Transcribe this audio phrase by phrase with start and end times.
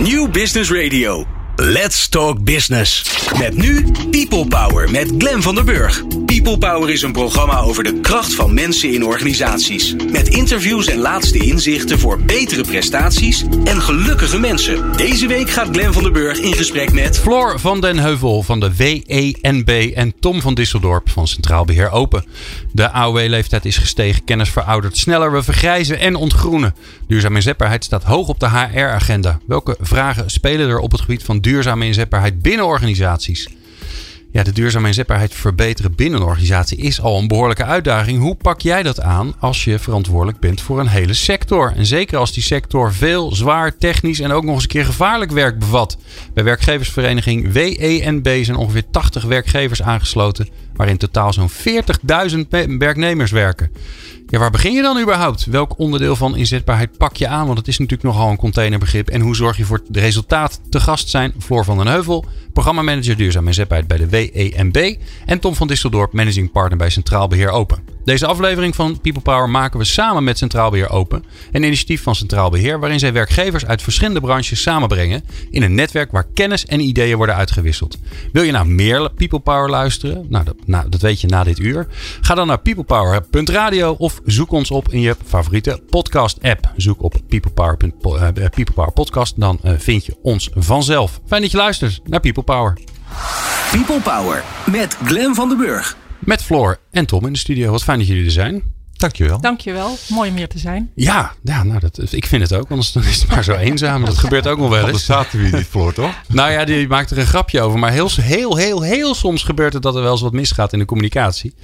[0.00, 1.39] New Business Radio.
[1.62, 3.18] Let's Talk Business.
[3.38, 6.02] Met nu People Power met Glen van der Burg.
[6.26, 9.94] People Power is een programma over de kracht van mensen in organisaties.
[10.12, 14.96] Met interviews en laatste inzichten voor betere prestaties en gelukkige mensen.
[14.96, 17.18] Deze week gaat Glen van der Burg in gesprek met...
[17.18, 22.24] Floor van den Heuvel van de WENB en Tom van Disseldorp van Centraal Beheer Open.
[22.72, 26.74] De AOW-leeftijd is gestegen, kennis verouderd sneller, we vergrijzen en ontgroenen.
[27.06, 29.38] Duurzame inzetbaarheid staat hoog op de HR-agenda.
[29.46, 33.48] Welke vragen spelen er op het gebied van duurzame inzetbaarheid binnen organisaties?
[34.32, 38.20] Ja, de duurzame inzetbaarheid verbeteren binnen een organisatie is al een behoorlijke uitdaging.
[38.20, 41.72] Hoe pak jij dat aan als je verantwoordelijk bent voor een hele sector?
[41.76, 45.30] En zeker als die sector veel zwaar, technisch en ook nog eens een keer gevaarlijk
[45.30, 45.98] werk bevat.
[46.34, 52.38] Bij werkgeversvereniging WENB zijn ongeveer 80 werkgevers aangesloten, waarin totaal zo'n 40.000
[52.78, 53.70] werknemers werken.
[54.30, 55.44] Ja, waar begin je dan überhaupt?
[55.44, 57.46] Welk onderdeel van inzetbaarheid pak je aan?
[57.46, 59.08] Want het is natuurlijk nogal een containerbegrip.
[59.08, 60.60] En hoe zorg je voor het resultaat?
[60.68, 62.24] Te gast zijn Floor van den Heuvel,
[62.60, 64.96] programmamanager duurzaam inzetbaarheid bij de WEMB.
[65.26, 67.82] En Tom van Disseldorp, managing partner bij Centraal Beheer Open.
[68.04, 71.24] Deze aflevering van People Power maken we samen met Centraal Beheer Open.
[71.52, 75.24] Een initiatief van Centraal Beheer waarin zij werkgevers uit verschillende branches samenbrengen.
[75.50, 77.98] In een netwerk waar kennis en ideeën worden uitgewisseld.
[78.32, 80.26] Wil je nou meer People Power luisteren?
[80.28, 81.86] Nou, dat, nou, dat weet je na dit uur.
[82.20, 86.72] Ga dan naar peoplepower.radio of zoek ons op in je favoriete podcast app.
[86.76, 89.40] Zoek op People Power, People Power Podcast.
[89.40, 91.20] Dan uh, vind je ons vanzelf.
[91.26, 92.49] Fijn dat je luistert naar People.
[92.50, 95.96] People Power met Glen van den Burg.
[96.18, 97.70] Met Floor en Tom in de studio.
[97.70, 98.62] Wat fijn dat jullie er zijn.
[98.92, 99.40] Dankjewel.
[99.40, 99.96] Dankjewel.
[100.08, 100.90] Mooi om hier te zijn.
[100.94, 102.70] Ja, ja nou dat, ik vind het ook.
[102.70, 104.04] Anders dan is het maar zo eenzaam.
[104.04, 104.86] Dat gebeurt ook nog wel eens.
[104.86, 106.14] Anders zaten we hier niet, Floor, toch?
[106.28, 107.78] Nou ja, die maakt er een grapje over.
[107.78, 110.78] Maar heel, heel, heel, heel soms gebeurt het dat er wel eens wat misgaat in
[110.78, 111.54] de communicatie.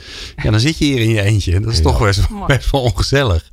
[0.42, 1.60] Ja, dan zit je hier in je eentje.
[1.60, 3.50] Dat is toch best, best wel ongezellig.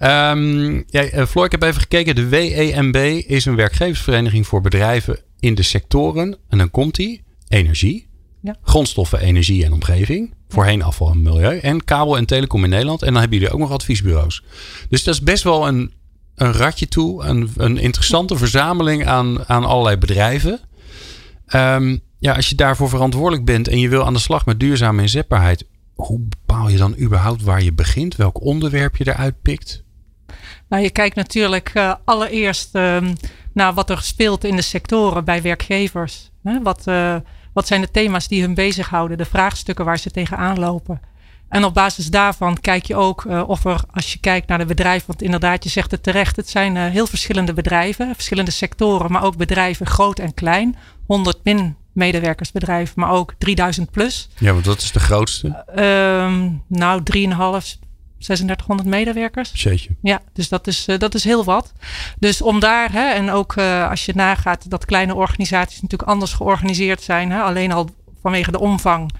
[0.00, 2.14] Um, ja, Floor, ik heb even gekeken.
[2.14, 6.36] De WEMB is een werkgeversvereniging voor bedrijven in de sectoren.
[6.48, 7.22] En dan komt die.
[7.48, 8.06] Energie,
[8.40, 8.56] ja.
[8.62, 10.34] grondstoffen, energie en omgeving.
[10.48, 11.58] Voorheen afval en milieu.
[11.58, 13.02] En kabel en telecom in Nederland.
[13.02, 14.42] En dan hebben jullie ook nog adviesbureaus.
[14.88, 15.92] Dus dat is best wel een,
[16.34, 17.24] een ratje toe.
[17.24, 20.60] Een, een interessante verzameling aan, aan allerlei bedrijven.
[21.54, 25.02] Um, ja, als je daarvoor verantwoordelijk bent en je wil aan de slag met duurzame
[25.02, 25.66] inzetbaarheid.
[25.94, 28.16] Hoe bepaal je dan überhaupt waar je begint?
[28.16, 29.84] Welk onderwerp je eruit pikt?
[30.72, 32.96] Nou, je kijkt natuurlijk uh, allereerst uh,
[33.52, 36.30] naar wat er speelt in de sectoren bij werkgevers.
[36.42, 36.62] Hè?
[36.62, 37.16] Wat, uh,
[37.52, 39.18] wat zijn de thema's die hun bezighouden?
[39.18, 41.00] De vraagstukken waar ze tegenaan lopen?
[41.48, 44.64] En op basis daarvan kijk je ook uh, of er, als je kijkt naar de
[44.64, 49.24] bedrijven, want inderdaad, je zegt het terecht, het zijn heel verschillende bedrijven, verschillende sectoren, maar
[49.24, 50.76] ook bedrijven groot en klein.
[51.06, 54.28] 100 min medewerkersbedrijven, maar ook 3000 plus.
[54.38, 55.64] Ja, want dat is de grootste.
[55.76, 57.82] Uh, nou, 3,5,
[58.22, 59.62] 3600 medewerkers.
[59.62, 59.90] Jeetje.
[60.02, 61.72] Ja, dus dat is, uh, dat is heel wat.
[62.18, 66.32] Dus om daar, hè, en ook uh, als je nagaat dat kleine organisaties natuurlijk anders
[66.32, 67.88] georganiseerd zijn, hè, alleen al
[68.22, 69.10] vanwege de omvang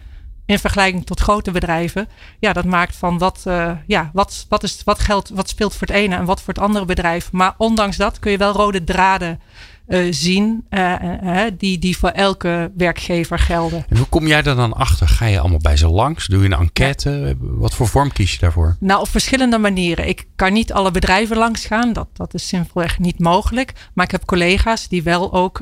[0.47, 2.09] in vergelijking tot grote bedrijven.
[2.39, 5.87] Ja, dat maakt van wat, uh, ja, wat, wat, is, wat, geldt, wat speelt voor
[5.87, 7.33] het ene en wat voor het andere bedrijf.
[7.33, 9.41] Maar ondanks dat kun je wel rode draden
[9.89, 10.95] uh, zien uh,
[11.25, 13.85] uh, die, die voor elke werkgever gelden.
[13.89, 15.09] En hoe kom jij er dan achter?
[15.09, 16.27] Ga je allemaal bij ze langs?
[16.27, 17.37] Doe je een enquête?
[17.41, 18.77] Wat voor vorm kies je daarvoor?
[18.81, 20.09] Nou, op verschillende manieren.
[20.09, 21.93] Ik kan niet alle bedrijven langs gaan.
[21.93, 23.73] Dat, dat is simpelweg niet mogelijk.
[23.95, 25.61] Maar ik heb collega's die wel ook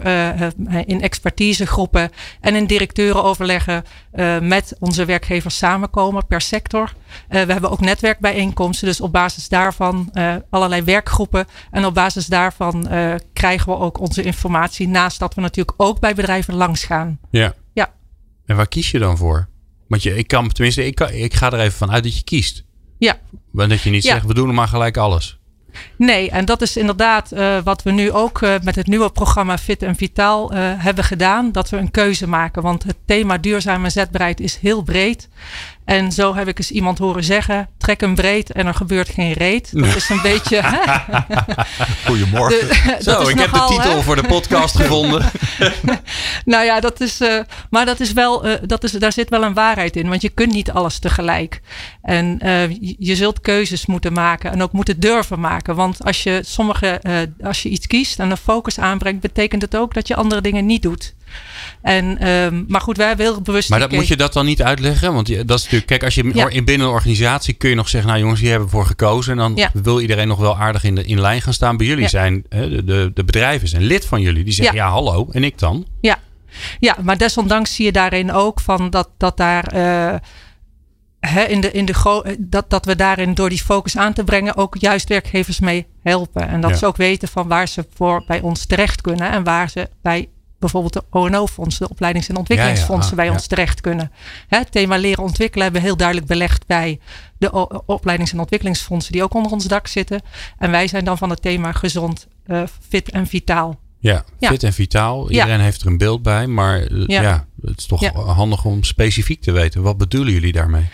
[0.85, 2.11] in expertisegroepen
[2.41, 3.85] en in directeurenoverleggen
[4.41, 6.93] met onze werkgevers samenkomen per sector.
[7.29, 8.87] We hebben ook netwerkbijeenkomsten.
[8.87, 10.13] Dus op basis daarvan
[10.51, 11.47] allerlei werkgroepen.
[11.71, 12.89] En op basis daarvan
[13.33, 14.89] krijgen we ook onze informatie.
[14.89, 17.19] Naast dat we natuurlijk ook bij bedrijven langs gaan.
[17.31, 17.55] Ja.
[17.73, 17.93] ja.
[18.47, 19.49] En waar kies je dan voor?
[19.89, 22.25] Want je, ik kan, tenminste, ik, kan, ik ga er even van uit dat je
[22.25, 22.65] kiest.
[22.99, 23.19] Ja.
[23.51, 24.13] Maar dat je niet ja.
[24.13, 25.39] zegt, we doen er maar gelijk alles.
[25.97, 29.59] Nee, en dat is inderdaad uh, wat we nu ook uh, met het nieuwe programma
[29.59, 31.53] Fit en Vitaal uh, hebben gedaan.
[31.53, 32.63] Dat we een keuze maken.
[32.63, 35.29] Want het thema duurzame zetbaarheid is heel breed.
[35.91, 39.33] En zo heb ik eens iemand horen zeggen: trek hem breed en er gebeurt geen
[39.33, 39.71] reet.
[39.73, 40.63] Dat is een beetje.
[42.07, 42.69] Goedemorgen.
[42.69, 44.03] De, Zo, ik nogal, heb de titel hè?
[44.03, 45.31] voor de podcast gevonden.
[46.45, 47.21] nou ja, dat is.
[47.21, 47.41] Uh,
[47.71, 48.47] maar dat is wel.
[48.47, 50.09] Uh, dat is, daar zit wel een waarheid in.
[50.09, 51.61] Want je kunt niet alles tegelijk.
[52.03, 54.53] En uh, je, je zult keuzes moeten maken.
[54.53, 55.75] En ook moeten durven maken.
[55.75, 57.01] Want als je sommige.
[57.43, 60.67] als je iets kiest en een focus aanbrengt, betekent het ook dat je andere dingen
[60.67, 61.15] niet doet.
[61.83, 63.71] En, um, maar goed, wij hebben heel bewust.
[63.71, 65.15] Maar dat, moet je dat dan niet uitleggen?
[65.15, 66.49] Want dat is natuurlijk, kijk, als je ja.
[66.49, 69.33] in binnen een organisatie kun je nog zeggen, nou jongens, hier hebben we voor gekozen.
[69.33, 69.71] En dan ja.
[69.83, 71.77] wil iedereen nog wel aardig in, de, in lijn gaan staan.
[71.77, 72.09] Bij jullie ja.
[72.09, 74.45] zijn de, de, de, bedrijven zijn lid van jullie.
[74.45, 75.87] Die zeggen, ja, hallo, en ik dan?
[76.01, 76.19] Ja.
[76.79, 79.75] ja, maar desondanks zie je daarin ook van dat, dat daar.
[79.75, 80.15] Uh,
[81.21, 84.57] He, in de, in de dat, dat we daarin door die focus aan te brengen
[84.57, 86.49] ook juist werkgevers mee helpen.
[86.49, 86.77] En dat Ja.
[86.77, 89.31] ze ook weten van waar ze voor bij ons terecht kunnen.
[89.31, 90.29] En waar ze bij
[90.61, 93.33] bijvoorbeeld de ONO-fondsen, de opleidings- en ontwikkelingsfondsen, ah, bij ja.
[93.33, 94.13] ons terecht kunnen.
[94.49, 97.01] Hè, het thema leren ontwikkelen hebben we heel duidelijk belegd bij
[97.39, 100.23] de o- opleidings- en ontwikkelingsfondsen die ook onder ons dak zitten.
[100.59, 103.79] En wij zijn dan van het thema gezond, eh, fit en vitaal.
[103.99, 105.31] Ja, fit en vitaal.
[105.31, 106.47] Iedereen heeft er een beeld bij.
[106.47, 107.47] Maar eh, ja.
[107.63, 109.83] Het is toch handig om specifiek te weten.
[109.83, 110.89] Wat bedoelen jullie daarmee?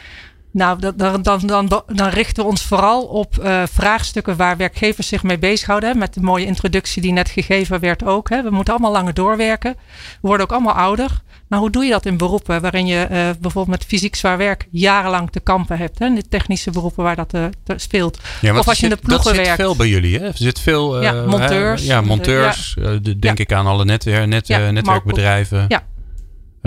[0.57, 5.23] Nou, dan, dan, dan, dan richten we ons vooral op eh, vraagstukken waar werkgevers zich
[5.23, 5.91] mee bezighouden.
[5.91, 8.29] hè, Met de mooie introductie die net gegeven werd ook.
[8.31, 8.43] Hè.
[8.43, 9.73] We moeten allemaal langer doorwerken.
[10.13, 11.11] We worden ook allemaal ouder.
[11.49, 13.09] Maar hoe doe je dat in beroepen waarin je eh,
[13.41, 15.99] bijvoorbeeld met fysiek zwaar werk jarenlang te kampen hebt?
[15.99, 16.07] Hè?
[16.07, 17.45] In de technische beroepen waar dat eh,
[17.77, 18.19] speelt.
[18.41, 19.61] Ja, Of als je in er de zit- dat ploegen zit werkt.
[19.63, 20.19] veel bij jullie.
[20.19, 20.25] Hè?
[20.27, 21.03] Er zit veel...
[21.03, 21.87] Ja, monteurs.
[21.87, 22.77] ja, monteurs.
[23.03, 25.65] de- denk ik aan alle net, netwerkbedrijven.
[25.69, 25.83] Ja.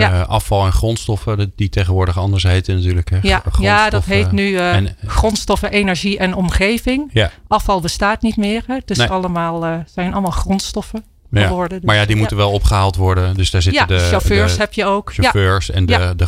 [0.08, 3.10] Eh, afval en grondstoffen, die- tegenwoordig anders heten natuurlijk.
[3.10, 3.18] Hè?
[3.22, 7.10] Ja, ja, dat heet nu eh, en- grondstoffen, energie en omgeving.
[7.12, 8.62] Ja, Afval bestaat niet meer.
[8.66, 8.74] Hè?
[8.74, 9.08] Het is Nee.
[9.08, 11.46] allemaal, eh, zijn allemaal grondstoffen ja.
[11.46, 11.76] geworden.
[11.78, 13.34] Dus, maar ja, die moeten wel opgehaald worden.
[13.34, 15.12] Dus daar zitten ja, de, chauffeurs de heb je ook.
[15.12, 16.26] Ja, chauffeurs en de, de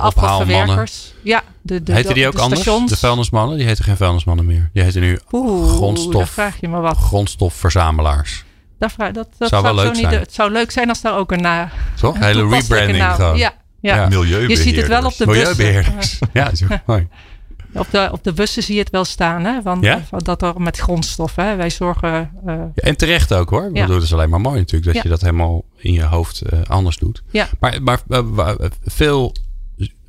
[0.00, 1.12] afvalverwerkers.
[1.22, 2.60] Ja, de, de, Heten die ook de anders?
[2.60, 2.90] stations.
[2.90, 3.56] De vuilnismannen?
[3.58, 4.70] Die heten geen vuilnismannen meer.
[4.72, 6.96] Die heten nu Oeh, grondstof- daar vraag je me wat.
[6.96, 8.44] grondstofverzamelaars.
[8.78, 8.92] Dat,
[9.38, 10.20] dat Zou wel zo leuk niet zijn.
[10.20, 11.70] het zou leuk zijn als daar ook een na,
[12.00, 12.18] Toch?
[12.18, 13.36] Hele toepasselijke rebranding naam- gewoon.
[13.38, 13.94] Ja, ja.
[13.96, 14.08] Ja.
[14.08, 14.58] Milieubeheerders.
[14.62, 15.56] Je ziet het wel op de bussen.
[15.56, 16.18] Milieubeheerders.
[16.32, 17.08] Ja, dat mooi.
[17.72, 19.44] Op de, op de bussen zie je het wel staan.
[19.44, 19.62] Hè?
[19.62, 20.02] Want, Ja?
[20.08, 21.44] van dat er met grondstoffen.
[21.46, 21.56] Hè?
[21.56, 22.30] Wij zorgen.
[22.46, 23.64] eh, Ja, en terecht ook hoor.
[23.68, 23.80] Ik Ja.
[23.80, 25.00] bedoel, het is alleen maar mooi natuurlijk dat Ja.
[25.02, 27.22] je dat helemaal in je hoofd eh, anders doet.
[27.30, 27.48] Ja.
[27.60, 28.54] Maar, maar eh, eh,
[28.84, 29.34] veel,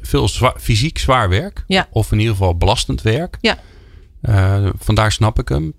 [0.01, 1.63] veel zwa- fysiek zwaar werk.
[1.68, 1.88] Ja.
[1.92, 3.38] Of in ieder geval belastend werk.
[3.42, 3.57] Ja.
[4.22, 5.74] Eh, vandaar snap ik hem.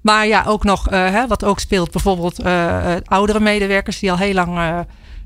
[0.00, 4.10] Maar ja, ook nog eh, hè, wat ook speelt, bijvoorbeeld eh, eh, oudere medewerkers die
[4.10, 4.84] al heel lang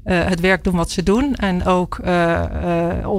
[0.08, 1.34] het werk doen wat ze doen.
[1.34, 2.00] En ook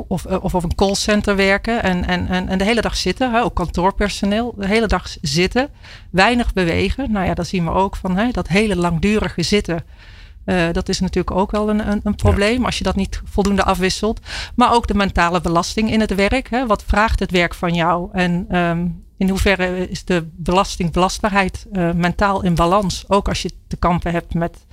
[0.08, 3.31] of, of op een callcenter werken en, en, en, en de hele dag zitten.
[3.31, 5.70] Hè, ook kantoorpersoneel, de hele dag zitten.
[6.12, 7.12] Weinig bewegen.
[7.12, 9.84] Nou ja, dat zien we ook van hè, dat hele langdurige zitten.
[10.50, 13.63] Eh, dat is natuurlijk ook wel een, een, een probleem als je dat niet voldoende
[13.63, 14.19] afwisselt.
[14.56, 16.50] Maar ook de mentale belasting in het werk.
[16.50, 16.68] Hè.
[16.68, 18.10] Wat vraagt het werk van jou?
[18.13, 18.86] En ehm,
[19.18, 23.04] in hoeverre is de belasting, belastbaarheid eh, mentaal in balans?
[23.07, 24.66] Ook als je te kampen hebt met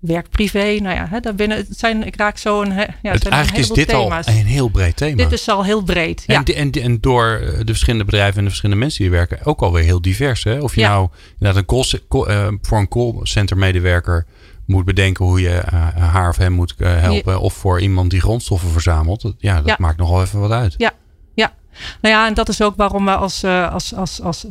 [0.00, 0.76] werk privé.
[0.80, 3.70] Nou ja, hè, daarbinnen, het zijn, ik raak zo een, ja, het een eigenlijk is
[3.74, 4.26] dit thema's.
[4.26, 5.16] al een heel breed thema.
[5.16, 6.22] Dit is al heel breed.
[6.26, 6.34] Ja.
[6.34, 9.16] En, di- en, en door eh, de verschillende bedrijven en de verschillende mensen die er
[9.16, 10.44] werken, ook alweer heel divers.
[10.44, 10.58] Hè?
[10.58, 10.88] Of je Ja.
[10.88, 11.08] nou
[11.38, 14.26] inderdaad een call, eh, voor een callcenter medewerker
[14.66, 17.40] moet bedenken hoe je eh, haar of hem moet eh, helpen.
[17.40, 19.34] Of voor iemand die grondstoffen verzamelt.
[19.38, 19.76] Ja, dat Ja.
[19.78, 20.74] maakt nogal even wat uit.
[20.76, 20.92] Ja,
[21.34, 21.52] ja.
[22.00, 24.46] Nou ja, en dat is ook waarom we als, eh, als, als, als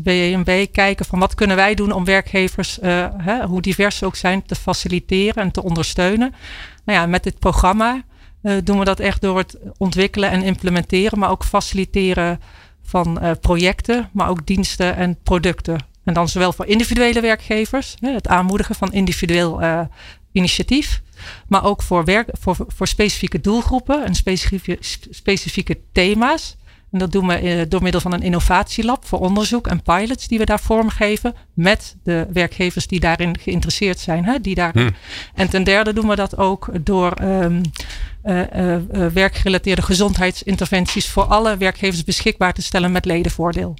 [0.72, 4.46] kijken van wat kunnen wij doen om werkgevers, eh, hè, hoe divers ze ook zijn,
[4.46, 6.34] te faciliteren en te ondersteunen.
[6.86, 8.04] Nou ja, met dit programma
[8.42, 12.40] eh, doen we dat echt door het ontwikkelen en implementeren, maar ook faciliteren
[12.84, 15.90] van eh, projecten, maar ook diensten en producten.
[16.04, 19.82] En dan zowel voor individuele werkgevers, het aanmoedigen van individueel eh,
[20.32, 21.02] initiatief,
[21.48, 24.78] maar ook voor, werk, voor, voor specifieke doelgroepen en specifieke,
[25.10, 26.58] specifieke thema's.
[26.92, 30.38] En dat doen we eh, door middel van een innovatielab voor onderzoek en pilots die
[30.38, 34.26] we daar vormgeven met de werkgevers die daarin geïnteresseerd zijn.
[34.26, 34.72] Hè, die daar...
[34.74, 34.90] Hm.
[35.34, 37.14] En ten derde doen we dat ook door
[38.22, 38.78] eh,
[39.14, 43.76] werkgerelateerde gezondheidsinterventies voor alle werkgevers beschikbaar te stellen met ledenvoordeel.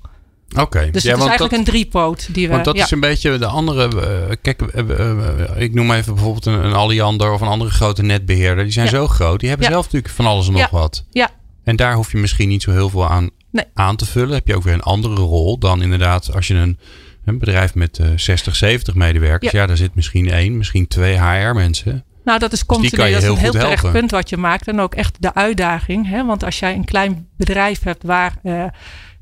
[0.60, 0.80] Oké.
[0.92, 2.54] Dus Ja, het is eigenlijk dat- een driepoot die we.
[2.54, 2.84] Want dat ja.
[2.84, 3.88] is een beetje de andere.
[4.30, 8.04] eh, kijk, eh, eh, ik noem even bijvoorbeeld een, een Alliander of een andere grote
[8.04, 8.64] netbeheerder.
[8.64, 8.92] Die zijn Ja.
[8.92, 9.40] zo groot.
[9.40, 11.06] Die hebben zelf natuurlijk van alles en nog wat.
[11.12, 11.30] Ja.
[11.64, 13.66] En daar hoef je misschien niet zo heel veel aan Nee.
[13.74, 14.34] aan te vullen.
[14.34, 16.78] Heb je ook weer een andere rol dan inderdaad als je een,
[17.26, 19.52] een bedrijf met eh 60, 70 medewerkers.
[19.52, 19.66] Ja.
[19.66, 22.04] Daar zit misschien één, misschien twee HR-mensen.
[22.26, 23.12] Nou, dat is die continu.
[23.12, 23.92] dat is een heel terecht helpen.
[23.92, 24.68] punt wat je maakt.
[24.68, 26.08] En ook echt de uitdaging.
[26.10, 26.26] Hè?
[26.26, 28.34] Want als jij een klein bedrijf hebt waar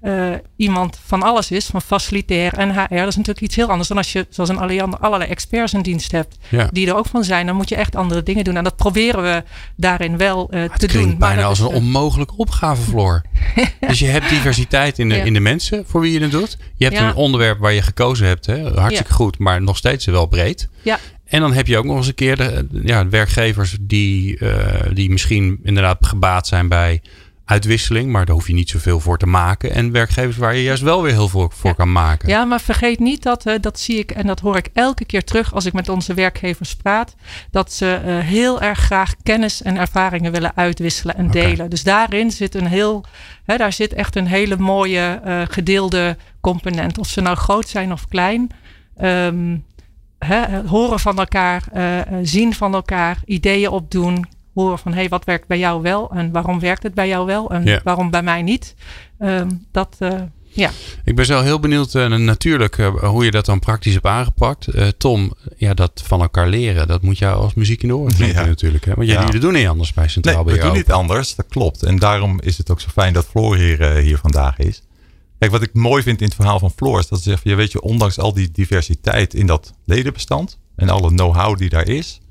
[0.01, 3.87] eh, iemand van alles is, van facilitair en HR, dat is natuurlijk iets heel anders
[3.87, 6.37] dan als je, zoals een Alliander, allerlei experts in dienst hebt.
[6.49, 6.69] Ja.
[6.71, 7.45] Die er ook van zijn.
[7.45, 8.55] Dan moet je echt andere dingen doen.
[8.57, 9.43] En dat proberen we
[9.75, 11.07] daarin wel eh, te doen.
[11.07, 13.21] Maar bijna als een eh, onmogelijke opgave, Floor.
[13.87, 15.23] Dus je hebt diversiteit in de, Ja.
[15.23, 16.57] in de mensen voor wie je het doet.
[16.75, 17.09] Je hebt Ja.
[17.09, 18.45] een onderwerp waar je gekozen hebt.
[18.45, 18.69] Hè?
[18.73, 20.69] Hartstikke goed, maar nog steeds wel breed.
[20.81, 20.99] Ja.
[21.25, 24.39] En dan heb je ook nog eens een keer de, ja, werkgevers die,
[24.93, 27.01] die misschien inderdaad gebaat zijn bij
[27.49, 28.11] uitwisseling.
[28.11, 29.71] Maar daar hoef je niet zoveel voor te maken.
[29.73, 31.75] En werkgevers waar je juist wel weer heel veel voor Ja.
[31.75, 32.29] kan maken.
[32.29, 35.23] Ja, maar vergeet niet dat, eh, dat zie ik en dat hoor ik elke keer
[35.23, 37.15] terug als ik met onze werkgevers praat,
[37.51, 41.69] dat ze eh, heel erg graag kennis en ervaringen willen uitwisselen en delen.
[41.69, 43.05] Dus daarin zit een heel,
[43.45, 46.97] hè, daar zit echt een hele mooie eh, gedeelde component.
[46.97, 48.49] Of ze nou groot zijn of klein.
[48.97, 49.57] Ehm,
[50.19, 51.63] hè, horen van elkaar,
[52.23, 54.25] zien van elkaar, ideeën opdoen.
[54.59, 57.25] Horen van hé, hey, wat werkt bij jou wel en waarom werkt het bij jou
[57.25, 57.81] wel en Ja.
[57.83, 58.75] waarom bij mij niet.
[59.19, 60.71] Ehm, dat, eh, Ja.
[61.03, 64.75] Ik ben zo heel benieuwd uh, natuurlijk uh, hoe je dat dan praktisch hebt aangepakt.
[64.75, 68.27] Uh, Tom, ja, dat van elkaar leren, dat moet jou als muziek in de oren
[68.27, 68.45] ja.
[68.45, 68.85] natuurlijk.
[68.85, 68.93] Hè?
[68.93, 69.25] Want ja.
[69.25, 71.83] jullie doen niet anders bij Centraal nee, we doen niet anders, dat klopt.
[71.83, 74.81] En daarom is het ook zo fijn dat Floor hier, hier vandaag is.
[75.39, 77.55] Kijk, wat ik mooi vind in het verhaal van Floor is dat ze zegt, je
[77.55, 82.21] weet je, ondanks al die diversiteit in dat ledenbestand en alle know-how die daar is,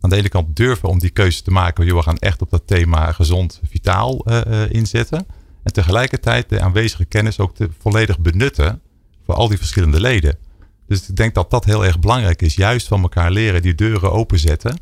[0.00, 1.94] aan de ene kant durven om die keuze te maken.
[1.94, 4.24] We gaan echt op dat thema gezond, vitaal
[4.70, 5.26] inzetten.
[5.62, 8.80] En tegelijkertijd de aanwezige kennis ook te volledig benutten
[9.24, 10.38] voor al die verschillende leden.
[10.86, 12.54] Dus ik denk dat dat heel erg belangrijk is.
[12.54, 14.78] Juist van elkaar leren, die deuren openzetten.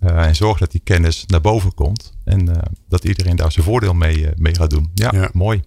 [0.00, 2.12] Uh, en zorgen dat die kennis naar boven komt.
[2.24, 2.56] En uh,
[2.88, 4.90] dat iedereen daar zijn voordeel mee, uh, mee gaat doen.
[4.94, 5.62] Ja, ja, mooi.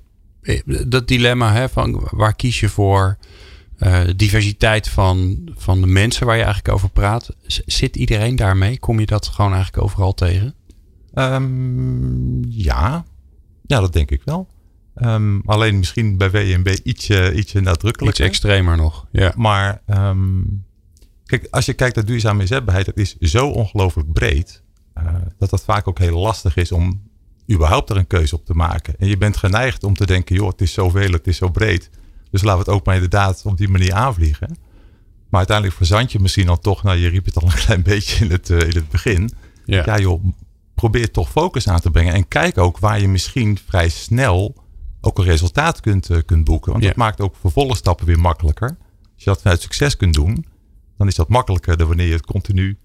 [0.88, 3.18] Dat dilemma hè, van waar kies je voor?
[4.16, 7.36] Diversiteit van, van de mensen waar je eigenlijk over praat.
[7.66, 8.80] Zit iedereen daarmee?
[8.80, 10.56] Kom je dat gewoon eigenlijk overal tegen?
[11.14, 13.06] Um, ja.
[13.66, 14.48] ja, dat denk ik wel.
[15.04, 18.26] Um, alleen misschien bij WNB ietsje, ietsje nadrukkelijker.
[18.26, 19.34] Iets extremer nog, ja.
[19.36, 20.66] Maar um,
[21.26, 24.64] kijk, als je kijkt naar duurzame inzetbaarheid, dat is zo ongelooflijk breed.
[24.98, 27.02] Uh, dat dat vaak ook heel lastig is om
[27.52, 28.96] überhaupt er een keuze op te maken.
[28.98, 31.90] En je bent geneigd om te denken, joh, het is zoveel, het is zo breed.
[32.36, 34.58] Dus laten we het ook maar inderdaad op die manier aanvliegen.
[35.30, 38.26] Maar uiteindelijk verzand je misschien dan toch, nou je riep het al een klein beetje
[38.26, 39.32] in het, uh, in het begin.
[39.66, 39.82] Ja.
[39.86, 40.24] ja joh,
[40.74, 42.14] probeer toch focus aan te brengen.
[42.14, 44.56] En kijk ook waar je misschien vrij snel
[45.02, 46.72] ook een resultaat kunt, uh, kunt boeken.
[46.72, 48.78] Want dat maakt ook vervolgstappen weer makkelijker.
[49.14, 50.46] Als je dat vanuit succes kunt doen,
[50.98, 52.78] dan is dat makkelijker dan wanneer je het continu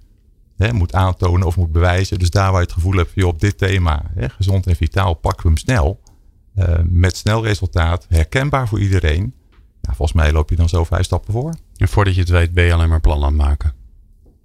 [0.56, 2.18] hè, moet aantonen of moet bewijzen.
[2.18, 5.14] Dus daar waar je het gevoel hebt, joh, op dit thema, hè, gezond en vitaal,
[5.14, 6.00] pakken we hem snel.
[6.56, 9.34] Uh, met snel resultaat, herkenbaar voor iedereen.
[9.82, 11.54] Nou, volgens mij loop je dan zo vijf stappen voor.
[11.76, 13.74] En voordat je het weet, ben je alleen maar plan aan het maken.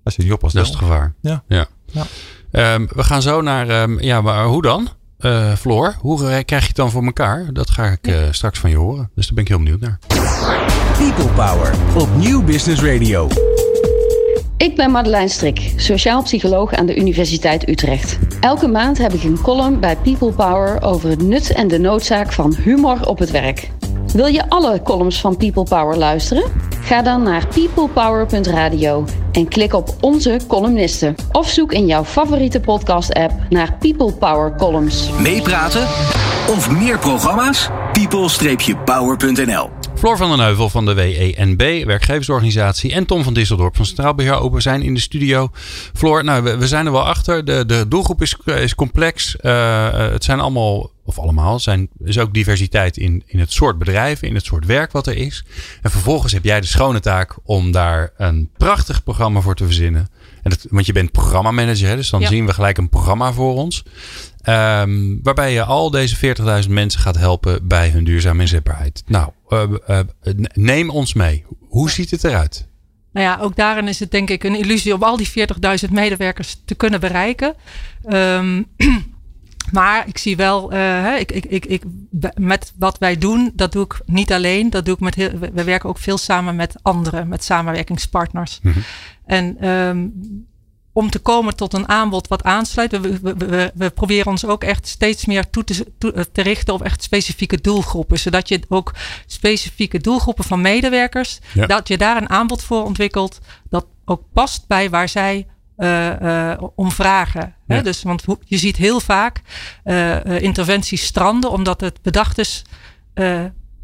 [0.03, 0.55] Als je niet oppast.
[0.55, 1.13] Dat is het gevaar.
[1.21, 1.43] Ja.
[1.47, 1.67] ja.
[1.85, 2.73] ja.
[2.73, 4.89] Um, we gaan zo naar, um, ja, maar hoe dan?
[5.19, 7.53] Uh, Floor, hoe krijg je het dan voor elkaar?
[7.53, 9.09] Dat ga ik uh, straks van je horen.
[9.15, 9.99] Dus daar ben ik heel benieuwd naar.
[10.97, 13.27] People Power op Nieuw Business Radio.
[14.57, 18.17] Ik ben Madeleine Strik, sociaal psycholoog aan de Universiteit Utrecht.
[18.39, 22.33] Elke maand heb ik een column bij People Power over het nut en de noodzaak
[22.33, 23.71] van humor op het werk.
[24.15, 26.43] Wil je alle columns van People Power luisteren?
[26.81, 31.15] Ga dan naar peoplepower.radio en klik op onze columnisten.
[31.31, 35.09] Of zoek in jouw favoriete podcast-app naar People Power columns.
[35.19, 35.81] Meepraten
[36.49, 37.69] of meer programma's?
[37.93, 39.69] people-power.nl
[40.05, 42.91] Floor van den Heuvel van de WENB, werkgeversorganisatie.
[42.91, 45.49] En Tom van Disseldorp van Centraal Beheer Open zijn in de studio.
[45.93, 47.45] Floor, nou, we, we zijn er wel achter.
[47.45, 49.35] De, de doelgroep is, is complex.
[49.41, 54.27] Uh, het zijn allemaal, of allemaal, zijn, is ook diversiteit in, in het soort bedrijven,
[54.27, 55.45] in het soort werk wat er is.
[55.81, 60.09] En vervolgens heb jij de schone taak om daar een prachtig programma voor te verzinnen.
[60.43, 62.27] En dat, want je bent programmamanager, dus dan ja.
[62.27, 63.83] zien we gelijk een programma voor ons.
[64.49, 69.03] Um, waarbij je al deze 40.000 mensen gaat helpen bij hun duurzame inzetbaarheid.
[69.05, 69.99] Nou, uh, uh,
[70.53, 71.45] neem ons mee.
[71.67, 72.67] Hoe ziet het eruit?
[73.11, 75.29] Nou ja, ook daarin is het denk ik een illusie om al die
[75.85, 77.55] 40.000 medewerkers te kunnen bereiken.
[78.09, 78.65] Um,
[79.71, 81.83] maar ik zie wel, uh, ik, ik, ik, ik,
[82.35, 84.69] met wat wij doen, dat doe ik niet alleen.
[84.69, 88.59] Dat doe ik met heel, we werken ook veel samen met anderen, met samenwerkingspartners.
[88.61, 88.83] Mm -hmm.
[89.25, 90.13] En um,
[90.95, 92.91] om te komen tot een aanbod wat aansluit.
[92.91, 96.73] We, we, we, we proberen ons ook echt steeds meer toe te, toe te, richten
[96.73, 98.19] op echt specifieke doelgroepen.
[98.19, 98.93] Zodat je ook
[99.25, 101.65] specifieke doelgroepen van medewerkers, ja.
[101.65, 105.47] dat je daar een aanbod voor ontwikkelt dat ook past bij waar zij
[105.77, 107.55] uh, uh, om vragen.
[107.67, 107.75] Ja.
[107.75, 107.81] Hè?
[107.81, 109.41] Dus, want je ziet heel vaak
[109.85, 112.61] uh, interventies stranden omdat het bedacht is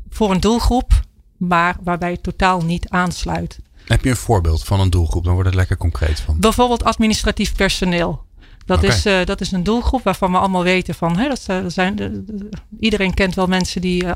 [0.09, 0.91] voor een doelgroep,
[1.37, 3.59] maar waarbij het totaal niet aansluit.
[3.91, 5.23] Heb je een voorbeeld van een doelgroep?
[5.23, 6.39] Dan wordt het lekker concreet van.
[6.39, 8.23] Bijvoorbeeld administratief personeel.
[8.65, 8.89] Dat, okay.
[8.89, 11.17] is, uh, dat is een doelgroep waarvan we allemaal weten van.
[11.17, 14.11] Hè, dat, zijn, de, de, iedereen kent wel mensen die uh,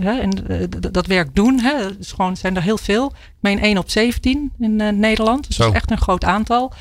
[0.00, 1.60] hè, en, uh, dat werk doen.
[1.60, 1.96] Hè.
[1.96, 3.06] Dus gewoon zijn er heel veel.
[3.06, 5.46] Ik meen 1 op 17 in Nederland.
[5.46, 5.62] Dus Zo.
[5.62, 6.72] dat is echt een groot aantal.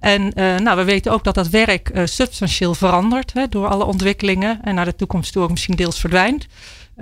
[0.00, 0.32] En
[0.62, 4.60] nou, we weten ook dat dat werk substantieel verandert hè, door alle ontwikkelingen.
[4.62, 6.46] En naar de toekomst toe ook misschien deels verdwijnt.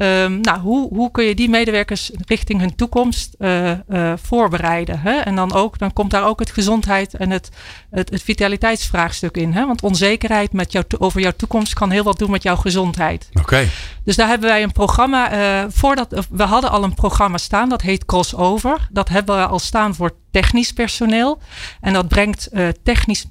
[0.00, 5.00] Um, nou, hoe, hoe kun je die medewerkers richting hun toekomst uh, uh, voorbereiden?
[5.00, 5.16] Hè?
[5.16, 7.48] En dan, ook, dan komt daar ook het gezondheid en het,
[7.90, 9.52] het, het vitaliteitsvraagstuk in.
[9.52, 9.66] Hè?
[9.66, 13.28] Want onzekerheid met jou, over jouw toekomst kan heel wat doen met jouw gezondheid.
[13.30, 13.40] Oké.
[13.40, 13.68] Okay.
[14.04, 15.32] Dus daar hebben wij een programma.
[15.32, 18.88] Uh, voordat, we hadden al een programma staan, dat heet Crossover.
[18.90, 21.38] Dat hebben we al staan voor technisch personeel.
[21.80, 22.50] En dat brengt
[22.82, 23.26] technisch,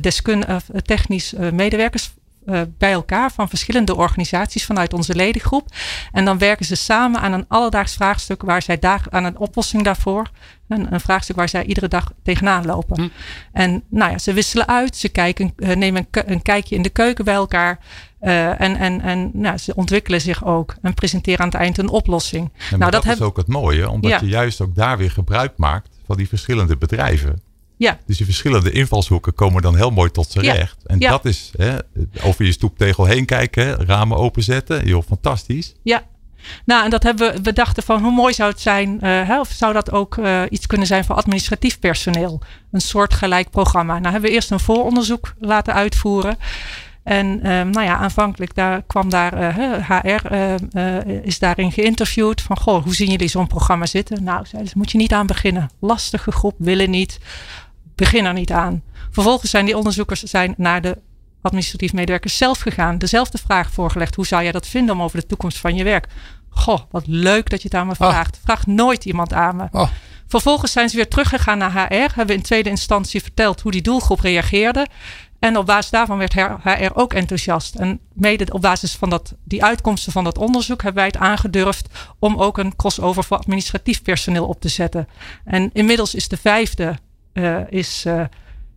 [0.00, 0.44] deskun,
[0.84, 2.10] technisch medewerkers
[2.48, 5.68] uh, bij elkaar van verschillende organisaties vanuit onze ledengroep.
[6.12, 9.82] En dan werken ze samen aan een alledaags vraagstuk waar zij daar aan een oplossing
[9.82, 10.30] daarvoor.
[10.68, 13.00] Een, een vraagstuk waar zij iedere dag tegenaan lopen.
[13.00, 13.08] Hm.
[13.52, 16.88] En nou ja, ze wisselen uit, ze kijken, uh, nemen een, een, kijkje in de
[16.88, 17.78] keuken bij elkaar.
[18.20, 21.88] Uh, en en, en nou, ze ontwikkelen zich ook en presenteren aan het eind een
[21.88, 22.52] oplossing.
[22.70, 24.18] Ja, nou, dat, dat is ook het mooie, omdat ja.
[24.20, 27.47] je juist ook daar weer gebruik maakt van die verschillende bedrijven.
[27.78, 27.98] Ja.
[28.06, 30.52] Dus die verschillende invalshoeken komen dan heel mooi tot z'n Ja.
[30.52, 30.86] recht.
[30.86, 31.10] En Ja.
[31.10, 31.76] dat is hè,
[32.22, 34.86] over je stoeptegel heen kijken, ramen openzetten.
[34.86, 35.74] Joh, fantastisch.
[35.82, 36.02] Ja.
[36.64, 39.40] Nou, en dat hebben we, we dachten van hoe mooi zou het zijn, eh, hè,
[39.40, 42.40] of zou dat ook eh, iets kunnen zijn voor administratief personeel?
[42.72, 43.98] Een soortgelijk programma.
[43.98, 46.36] Nou hebben we eerst een vooronderzoek laten uitvoeren.
[47.08, 52.42] En ehm, nou ja, aanvankelijk daar kwam daar eh, HR eh, eh, is daarin geïnterviewd
[52.42, 54.24] van goh, hoe zien jullie zo'n programma zitten?
[54.24, 55.70] Nou, zeiden ze, moet je niet aan beginnen.
[55.80, 57.18] Lastige groep, willen niet.
[57.98, 58.82] Begin er niet aan.
[59.10, 60.98] Vervolgens zijn die onderzoekers zijn naar de
[61.42, 62.98] administratief medewerkers zelf gegaan.
[62.98, 64.14] Dezelfde vraag voorgelegd.
[64.14, 66.06] Hoe zou jij dat vinden om over de toekomst van je werk?
[66.48, 68.08] Goh, wat leuk dat je het aan me Oh.
[68.08, 68.38] vraagt.
[68.44, 69.68] Vraagt nooit iemand aan me.
[69.72, 69.88] Oh.
[70.26, 72.14] Vervolgens zijn ze weer teruggegaan naar HR.
[72.14, 74.86] Hebben in tweede instantie verteld hoe die doelgroep reageerde.
[75.38, 77.74] En op basis daarvan werd HR ook enthousiast.
[77.74, 81.88] En mede op basis van dat, die uitkomsten van dat onderzoek hebben wij het aangedurfd
[82.18, 85.08] om ook een crossover voor administratief personeel op te zetten.
[85.44, 86.98] En inmiddels is de vijfde
[87.44, 88.20] eh, is, eh,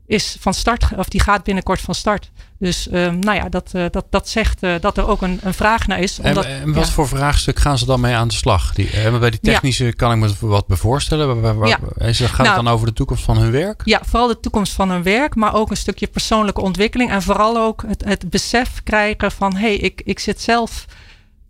[0.07, 2.31] is van start, of die gaat binnenkort van start.
[2.59, 5.87] Dus ehm, nou ja, dat, eh, dat, dat zegt dat er ook een, een vraag
[5.87, 6.19] naar is.
[6.19, 6.91] En, Omdat, en wat ja.
[6.91, 8.73] voor vraagstuk gaan ze dan mee aan de slag?
[8.73, 8.89] Die,
[9.19, 9.51] bij die Ja.
[9.51, 11.27] technische kan ik me wat bij voorstellen.
[11.27, 12.05] Waar- waar- waar- Ja.
[12.07, 13.81] is het- Gaat Nou, het dan over de toekomst van hun werk?
[13.85, 17.11] Ja, vooral de toekomst van hun werk, maar ook een stukje persoonlijke ontwikkeling.
[17.11, 20.85] En vooral ook het, het besef krijgen van hé, hey, ik, ik zit zelf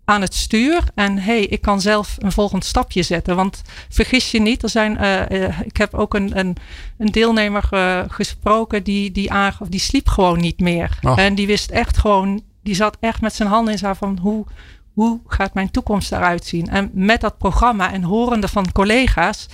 [0.04, 0.84] aan het stuur.
[0.94, 3.36] En hé, hey, ik kan zelf een volgend stapje zetten.
[3.36, 6.56] Want vergis je niet, er zijn, eh, eh, ik heb ook een, een,
[6.98, 10.98] een deelnemer eh, gesproken die, die aangaf, die sliep gewoon niet meer.
[11.02, 11.18] Oh.
[11.18, 14.46] En die wist echt gewoon, die zat echt met zijn handen in zijn van hoe,
[14.92, 16.68] hoe gaat mijn toekomst eruit zien?
[16.68, 19.46] En met dat programma en horende van collega's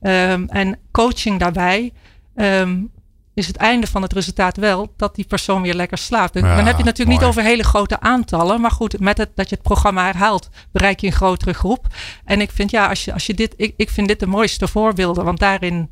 [0.00, 1.92] ehm, en coaching daarbij.
[2.34, 2.82] ehm,
[3.34, 6.32] is het einde van het resultaat wel dat die persoon weer lekker slaapt.
[6.34, 7.18] Dan, Ja, dan heb je het natuurlijk mooi.
[7.18, 8.60] niet over hele grote aantallen.
[8.60, 11.86] Maar goed, met het dat je het programma herhaalt, bereik je een grotere groep.
[12.24, 14.68] En ik vind ja, als je, als je dit, ik, ik vind dit de mooiste
[14.68, 15.24] voorbeelden.
[15.24, 15.90] Want daarin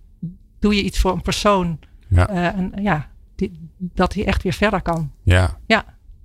[0.61, 1.79] doe je iets voor een persoon.
[2.09, 2.29] Ja.
[2.29, 5.11] eh, en ja, die, dat hij echt weer verder kan.
[5.23, 5.57] Ja.
[5.67, 5.85] Ja.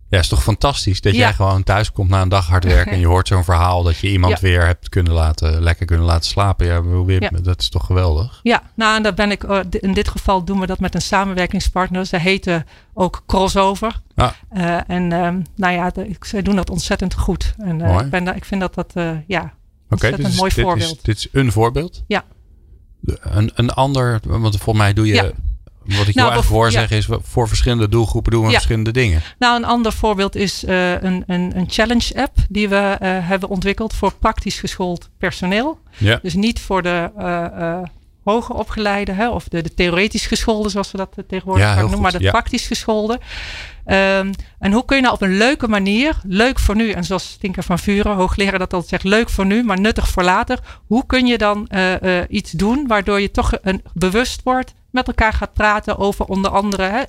[0.10, 1.20] Ja, is toch fantastisch dat Ja.
[1.20, 3.98] jij gewoon thuis komt na een dag hard werken en je hoort zo'n verhaal dat
[3.98, 4.40] je iemand Ja.
[4.48, 6.66] weer hebt kunnen laten, lekker kunnen laten slapen.
[6.66, 7.30] Ja, we- weer, Ja.
[7.42, 8.40] dat is toch geweldig?
[8.44, 11.02] Ja, nou en daar ben ik, eh, in dit geval doen we dat met een
[11.02, 12.06] samenwerkingspartner.
[12.06, 14.02] Ze heten ook Crossover.
[14.16, 14.32] Ah.
[14.88, 17.54] En ehm, nou ja, de, zij doen dat ontzettend goed.
[17.58, 18.06] En eh, Mooi.
[18.06, 19.54] ik, ben, daar- ik vind dat dat, eh, ja,
[19.90, 20.96] ontzettend dit, is, mooi dit, voorbeeld.
[20.98, 22.04] is, dit is een voorbeeld.
[22.08, 22.24] Ja.
[23.06, 25.34] Een, een ander, want volgens mij doe je.
[25.96, 26.72] Wat ik Nou, eigenlijk hoor ja.
[26.72, 28.54] zeggen is, voor verschillende doelgroepen doen we Ja.
[28.54, 29.22] verschillende dingen.
[29.40, 33.94] Nou, een ander voorbeeld is eh, een, een, een challenge-app die we eh, hebben ontwikkeld
[33.94, 35.80] voor praktisch geschoold personeel.
[35.98, 36.20] Ja.
[36.22, 37.80] Dus niet voor de eh
[38.24, 42.20] hoger opgeleide hè, of de, de theoretisch geschoolden, zoals we dat tegenwoordig vaak noemen, maar
[42.20, 43.20] de praktisch geschoolden.
[43.86, 47.38] Ehm, en hoe kun je nou op een leuke manier, leuk voor nu, en zoals
[47.40, 50.60] Tinker van Vuren, hoogleraar dat altijd zegt, leuk voor nu, maar nuttig voor later.
[50.88, 51.70] Hoe kun je dan
[52.30, 57.08] iets doen waardoor je toch een, bewust wordt, met elkaar gaat praten over onder andere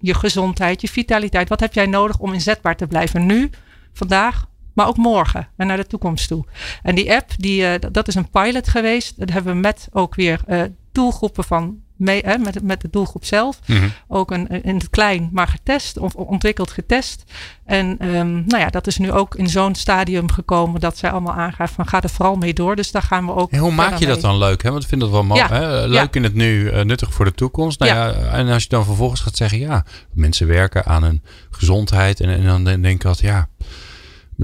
[0.00, 1.48] je gezondheid, je vitaliteit.
[1.48, 3.50] Wat heb jij nodig om inzetbaar te blijven nu,
[3.92, 6.44] vandaag, maar ook morgen en naar de toekomst toe.
[6.82, 9.18] En die app, die, eh, dat- dat is een pilot geweest.
[9.18, 13.24] Dat hebben we met ook weer eh, doelgroepen van mee, hè, met, met de doelgroep
[13.24, 13.58] zelf.
[13.66, 13.88] Mhm.
[14.08, 17.24] Ook een, in het klein, maar getest, of ontwikkeld getest.
[17.64, 21.34] En ehm, nou ja, dat is nu ook in zo'n stadium gekomen dat zij allemaal
[21.34, 22.76] aangaven van ga er vooral mee door.
[22.76, 23.50] Dus daar gaan we ook.
[23.50, 24.30] En hoe maak je dat mee.
[24.30, 24.62] dan leuk?
[24.62, 24.70] Hè?
[24.70, 25.40] Want ik vind dat wel mooi.
[25.40, 25.48] Ja.
[25.48, 25.86] Hè?
[25.86, 27.78] Leuk in het nu, eh, nuttig voor de toekomst.
[27.78, 28.06] Nou ja.
[28.06, 28.14] Ja.
[28.14, 32.20] en als je dan vervolgens gaat zeggen, ja, mensen werken aan hun gezondheid.
[32.20, 33.48] En, en dan denk ik altijd, ja,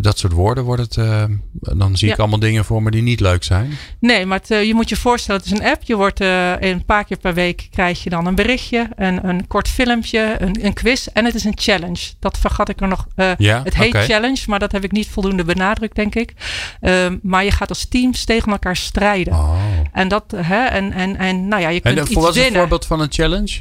[0.00, 0.96] dat soort woorden wordt het.
[0.96, 1.24] eh,
[1.60, 3.72] dan zie ik allemaal dingen voor me die niet leuk zijn.
[4.00, 5.82] Nee, maar het, eh, je moet je voorstellen, het is een app.
[5.82, 9.46] Je wordt eh, een paar keer per week krijg je dan een berichtje, een, een
[9.46, 12.12] kort filmpje, een, een quiz en het is een challenge.
[12.18, 13.06] Dat vergat ik er nog.
[13.38, 16.32] Ja, het heet challenge, maar dat heb ik niet voldoende benadrukt, denk ik.
[16.80, 19.32] Ehm, maar je gaat als teams tegen elkaar strijden.
[19.32, 19.60] Oh.
[19.92, 22.36] En dat, hè, en, en, en nou ja, je En kunt eh, iets voor wat
[22.36, 23.60] is een voorbeeld van een challenge?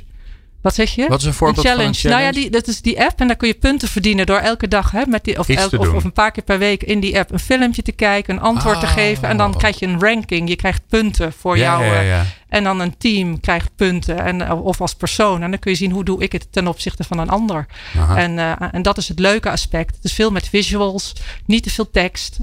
[0.65, 1.07] Wat zeg je?
[1.07, 2.07] Wat is een voorbeeld van een challenge?
[2.09, 4.67] Nou ja, die, dat is die app en daar kun je punten verdienen door elke
[4.67, 6.99] dag, hè, met die, of, Iets elk- te of, een paar keer per week in
[6.99, 8.91] die app een filmpje te kijken, een antwoord te Oh.
[8.91, 10.49] geven en dan krijg je een ranking.
[10.49, 11.85] Je krijgt punten voor ja, jou.
[11.85, 12.25] ja, eh, ja.
[12.49, 14.19] En dan een team krijgt punten.
[14.19, 15.41] En, eh, of als persoon.
[15.43, 17.65] En dan kun je zien hoe doe ik het ten opzichte van een ander.
[17.97, 18.17] Aha.
[18.17, 19.95] En, eh, en dat is het leuke aspect.
[19.95, 21.13] Het is veel met visuals.
[21.45, 22.37] Niet te veel tekst.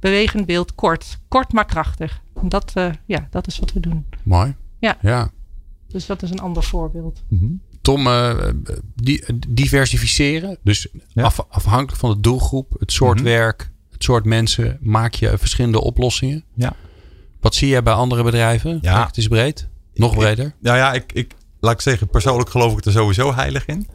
[0.00, 0.74] bewegend beeld.
[0.74, 1.18] Kort.
[1.28, 2.20] Kort maar krachtig.
[2.42, 2.72] En dat,
[3.06, 4.06] ja, dat is wat we doen.
[4.22, 4.54] Mooi.
[4.78, 4.96] Ja.
[5.00, 5.30] ja.
[5.94, 7.22] Dus dat is een ander voorbeeld.
[7.28, 7.46] Mhm.
[7.80, 8.34] Tom, uh,
[8.94, 10.58] die, diversificeren.
[10.62, 13.24] Dus af, afhankelijk van de doelgroep, het soort mhm.
[13.24, 16.44] werk, het soort mensen, maak je verschillende oplossingen.
[16.54, 16.76] Ja.
[17.40, 18.78] Wat zie jij bij andere bedrijven?
[18.82, 19.06] Ja.
[19.06, 19.68] Het is breed.
[19.94, 20.54] Nog breder.
[20.60, 23.88] Nou ja, ik, ik, laat ik zeggen, persoonlijk geloof ik er sowieso heilig in.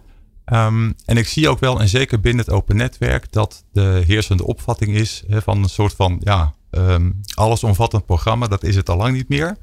[0.46, 4.46] Ehm, en ik zie ook wel, en zeker binnen het open netwerk, dat de heersende
[4.46, 8.48] opvatting is van een soort van ja, um, allesomvattend programma.
[8.48, 9.58] Dat is het al lang niet meer.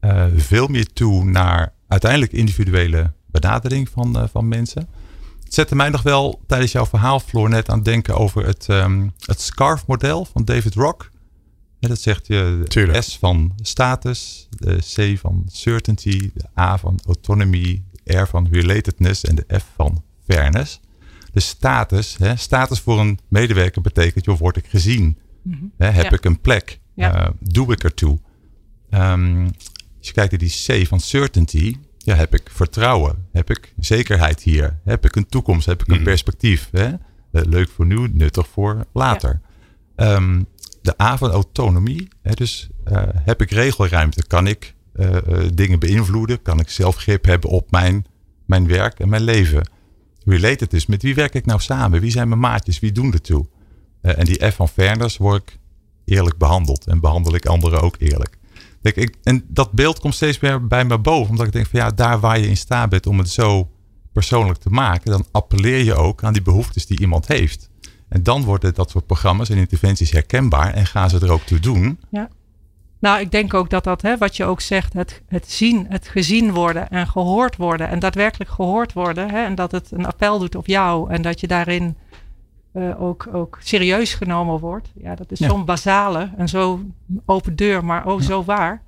[0.00, 4.88] Uh, veel meer toe naar uiteindelijk individuele benadering van, uh, van mensen.
[5.44, 8.66] Het zette mij nog wel tijdens jouw verhaal, Floor, net aan het denken over het,
[8.68, 11.10] um, het SCARF-model van David Rock.
[11.80, 17.82] dat zegt je de S van status, de C van certainty, de A van autonomy,
[17.92, 20.80] de R van relatedness en de F van fairness.
[21.32, 25.18] De status, hè, status voor een medewerker betekent, joh, word ik gezien?
[25.42, 26.80] Mm hè, heb ik een plek?
[26.96, 28.18] Uh, doe ik ertoe?
[28.90, 29.50] Um,
[30.04, 33.26] als je kijkt naar die C van certainty, ja, heb ik vertrouwen?
[33.32, 34.80] Heb ik zekerheid hier?
[34.84, 35.66] Heb ik een toekomst?
[35.66, 36.04] Heb ik een mhm.
[36.04, 36.68] perspectief?
[36.72, 36.86] Hè?
[36.86, 36.96] Eh,
[37.30, 39.40] leuk voor nu, nuttig voor later.
[39.96, 40.14] Ja.
[40.14, 40.46] Um,
[40.82, 44.26] de A van autonomie, hè, dus uh, heb ik regelruimte?
[44.26, 45.16] Kan ik uh,
[45.54, 46.42] dingen beïnvloeden?
[46.42, 48.06] Kan ik zelf grip hebben op mijn,
[48.46, 49.68] mijn werk en mijn leven?
[50.24, 50.86] related is.
[50.86, 52.00] Met wie werk ik nou samen?
[52.00, 52.78] Wie zijn mijn maatjes?
[52.78, 53.46] Wie doen ertoe?
[54.00, 55.58] En die F van fairness word ik
[56.04, 56.86] eerlijk behandeld.
[56.86, 58.38] En behandel ik anderen ook eerlijk.
[58.92, 61.30] Ik, en dat beeld komt steeds meer bij me boven.
[61.30, 63.70] Omdat ik denk van ja, daar waar je in staat bent om het zo
[64.12, 65.10] persoonlijk te maken.
[65.10, 67.70] Dan appelleer je ook aan die behoeftes die iemand heeft.
[68.08, 70.74] En dan worden dat soort programma's en interventies herkenbaar.
[70.74, 71.98] En gaan ze er ook toe doen.
[72.10, 72.28] Ja.
[73.04, 76.08] Nou, ik denk ook dat dat, hè, wat je ook zegt, het, het zien, het
[76.08, 79.30] gezien worden en gehoord worden en daadwerkelijk gehoord worden.
[79.30, 81.96] Hè, en dat het een appel doet op jou en dat je daarin
[82.74, 84.88] uh, ook, ook serieus genomen wordt.
[84.94, 86.80] Ja, dat is zo'n basale en zo
[87.24, 88.82] open deur, maar oh zo waar.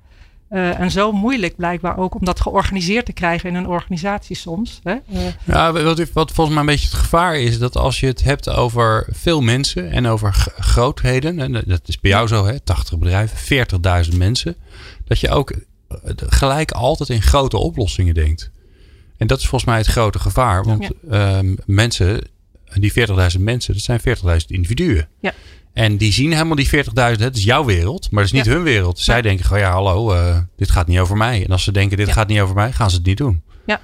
[0.51, 4.79] Uh, en zo moeilijk blijkbaar ook om dat georganiseerd te krijgen in een organisatie soms.
[4.83, 4.95] Hè?
[5.13, 8.23] Uh, ja, wat, wat volgens mij een beetje het gevaar is, dat als je het
[8.23, 12.97] hebt over veel mensen en over grootheden, en dat is bij jou zo, hè, 80
[12.97, 13.67] bedrijven,
[14.11, 14.55] 40.000 mensen,
[15.05, 15.53] dat je ook
[16.15, 18.51] gelijk altijd in grote oplossingen denkt.
[19.17, 21.41] En dat is volgens mij het grote gevaar, want ja.
[21.41, 22.21] uh, mensen,
[22.73, 22.93] die
[23.37, 25.07] 40.000 mensen, dat zijn 40.000 individuen.
[25.19, 25.33] Ja.
[25.73, 28.63] En die zien helemaal die 40.000, het is jouw wereld, maar het is niet hun
[28.63, 28.99] wereld.
[28.99, 31.43] Zij denken gewoon, ja hallo, uh, dit gaat niet over mij.
[31.43, 33.41] En als ze denken, dit gaat niet over mij, gaan ze het niet doen.
[33.65, 33.81] Ja.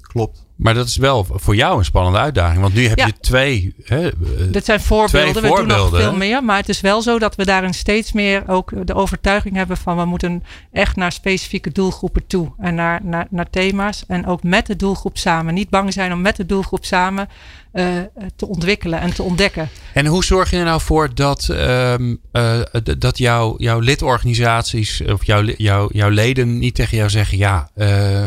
[0.00, 0.46] Klopt.
[0.58, 2.60] Maar dat is wel voor jou een spannende uitdaging.
[2.60, 3.74] Want nu heb je twee.
[3.84, 4.12] Hè, eh,
[4.50, 5.42] Dit zijn voorbeelden.
[5.42, 6.44] We doen nog veel meer.
[6.44, 9.96] Maar het is wel zo dat we daarin steeds meer ook de overtuiging hebben van
[9.96, 12.52] we moeten echt naar specifieke doelgroepen toe.
[12.58, 14.04] En naar, naar, naar thema's.
[14.06, 15.54] En ook met de doelgroep samen.
[15.54, 17.28] Niet bang zijn om met de doelgroep samen
[17.72, 17.86] uh,
[18.36, 19.68] te ontwikkelen en te ontdekken.
[19.92, 22.60] En hoe zorg je er nou voor dat, um, uh,
[22.98, 28.24] dat jouw jouw lidorganisaties of jouw, jouw, jouw leden niet tegen jou zeggen: ja, uh,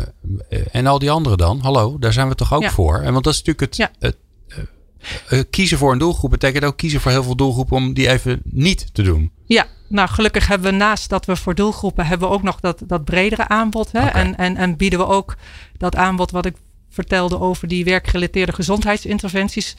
[0.71, 1.59] en al die anderen dan?
[1.61, 2.99] Hallo, daar zijn we toch ook voor?
[2.99, 3.75] En want dat is natuurlijk het.
[3.75, 3.91] Ja.
[5.25, 8.41] het kiezen voor een doelgroep betekent ook kiezen voor heel veel doelgroepen om die even
[8.43, 9.31] niet te doen.
[9.45, 12.81] Ja, nou gelukkig hebben we naast dat we voor doelgroepen hebben we ook nog dat,
[12.85, 13.91] dat bredere aanbod.
[13.91, 14.07] Hè?
[14.07, 14.21] Okay.
[14.21, 15.35] En, en, en bieden we ook
[15.77, 16.55] dat aanbod wat ik
[16.91, 19.75] vertelde over die werkgerelateerde gezondheidsinterventies.
[19.75, 19.77] Uh,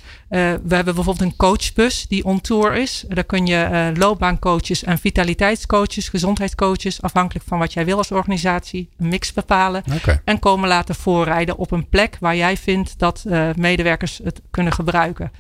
[0.65, 3.05] we hebben bijvoorbeeld een coachbus die on tour is.
[3.09, 8.89] Daar kun je uh, loopbaancoaches en vitaliteitscoaches, gezondheidscoaches, afhankelijk van wat jij wil als organisatie,
[8.99, 9.85] een mix bepalen.
[9.95, 10.21] Okay.
[10.25, 14.73] En komen laten voorrijden op een plek waar jij vindt dat uh, medewerkers het kunnen
[14.73, 15.33] gebruiken.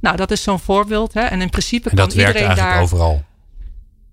[0.00, 1.14] Nou, dat is zo'n voorbeeld.
[1.14, 1.20] Hè?
[1.20, 2.80] En in principe en kan iedereen daar.
[2.80, 3.24] overal.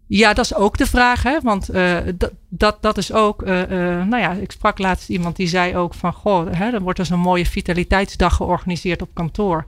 [0.07, 1.23] Ja, dat is ook de vraag.
[1.23, 1.41] Hè?
[1.41, 3.41] Want uh, dat, dat, dat is ook.
[3.41, 3.67] Uh, uh,
[4.05, 6.13] nou ja, ik sprak laatst iemand die zei ook van.
[6.13, 9.65] Goh, hè, er wordt dus een mooie vitaliteitsdag georganiseerd op kantoor.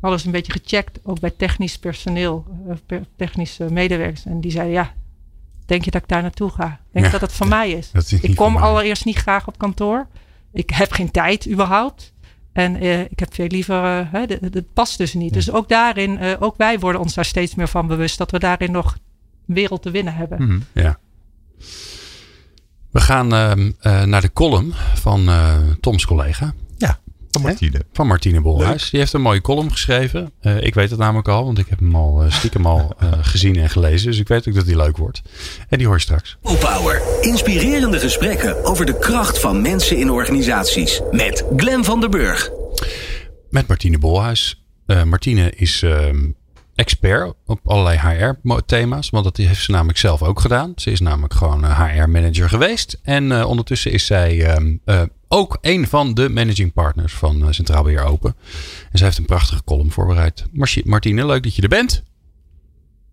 [0.00, 2.46] Alles een beetje gecheckt, ook bij technisch personeel,
[3.16, 4.24] technische medewerkers.
[4.24, 4.92] En die zeiden: Ja,
[5.66, 6.80] denk je dat ik daar naartoe ga?
[6.92, 7.90] Denk ja, dat het van ja, mij is?
[7.92, 10.06] is ik kom allereerst niet graag op kantoor.
[10.52, 12.12] Ik heb geen tijd überhaupt.
[12.52, 14.08] En ik heb veel liever.
[14.12, 15.28] het past dus niet.
[15.28, 15.34] Ja.
[15.34, 18.70] Dus ook daarin, ook wij worden ons daar steeds meer van bewust dat we daarin
[18.70, 18.96] nog
[19.54, 20.42] wereld te winnen hebben.
[20.42, 20.98] Mm, ja.
[22.90, 26.52] We gaan uh, uh, naar de column van uh, Toms collega.
[26.76, 26.98] Ja,
[27.30, 27.76] van Martine.
[27.76, 27.82] He?
[27.92, 28.90] Van Martine Bolhuis.
[28.90, 30.32] Die heeft een mooie column geschreven.
[30.60, 32.96] ik weet het namelijk al, want ik heb hem al stiekem al
[33.32, 34.06] gezien en gelezen.
[34.06, 35.22] Dus ik weet ook dat die leuk wordt.
[35.68, 36.38] En die hoor je straks.
[36.42, 37.02] Power.
[37.20, 41.00] Inspirerende gesprekken over de kracht van mensen in organisaties.
[41.10, 42.50] Met Glen van der Burg.
[43.50, 44.64] Met Martine Bolhuis.
[45.04, 46.30] Martine is ehm,
[46.80, 49.10] expert op allerlei HR-thema's.
[49.10, 50.72] Want dat heeft ze namelijk zelf ook gedaan.
[50.76, 53.00] Ze is namelijk gewoon HR-manager geweest.
[53.02, 57.82] En uh, ondertussen is zij uh, uh, ook een van de managing partners van Centraal
[57.82, 58.34] Beheer Open.
[58.92, 60.46] En ze heeft een prachtige column voorbereid.
[60.84, 62.02] Martine, leuk dat je er bent.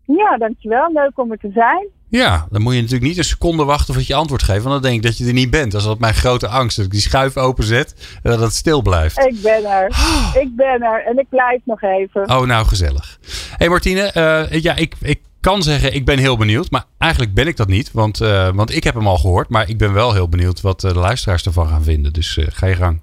[0.06, 0.91] Ja, dankjewel.
[0.93, 1.88] Leuk om er te zijn.
[2.10, 4.63] Ja, dan moet je natuurlijk niet een seconde wachten voordat je antwoord geeft.
[4.63, 5.72] Want dan denk ik dat je er niet bent.
[5.72, 6.78] Dat is altijd mijn grote angst.
[6.78, 9.20] Dat ik die schuif openzet en dat het stil blijft.
[9.20, 9.88] Ik ben er.
[10.43, 11.06] Ik ben er.
[11.06, 12.30] En ik blijf nog even.
[12.30, 13.17] Oh, nou gezellig.
[13.22, 16.72] Hé hey Martine, eh, ja, ik, ik kan zeggen ik ben heel benieuwd.
[16.72, 17.91] Maar eigenlijk ben ik dat niet.
[17.91, 19.50] Want, eh, want ik heb hem al gehoord.
[19.50, 22.13] Maar ik ben wel heel benieuwd wat de luisteraars ervan gaan vinden.
[22.13, 23.02] Dus ga je gang.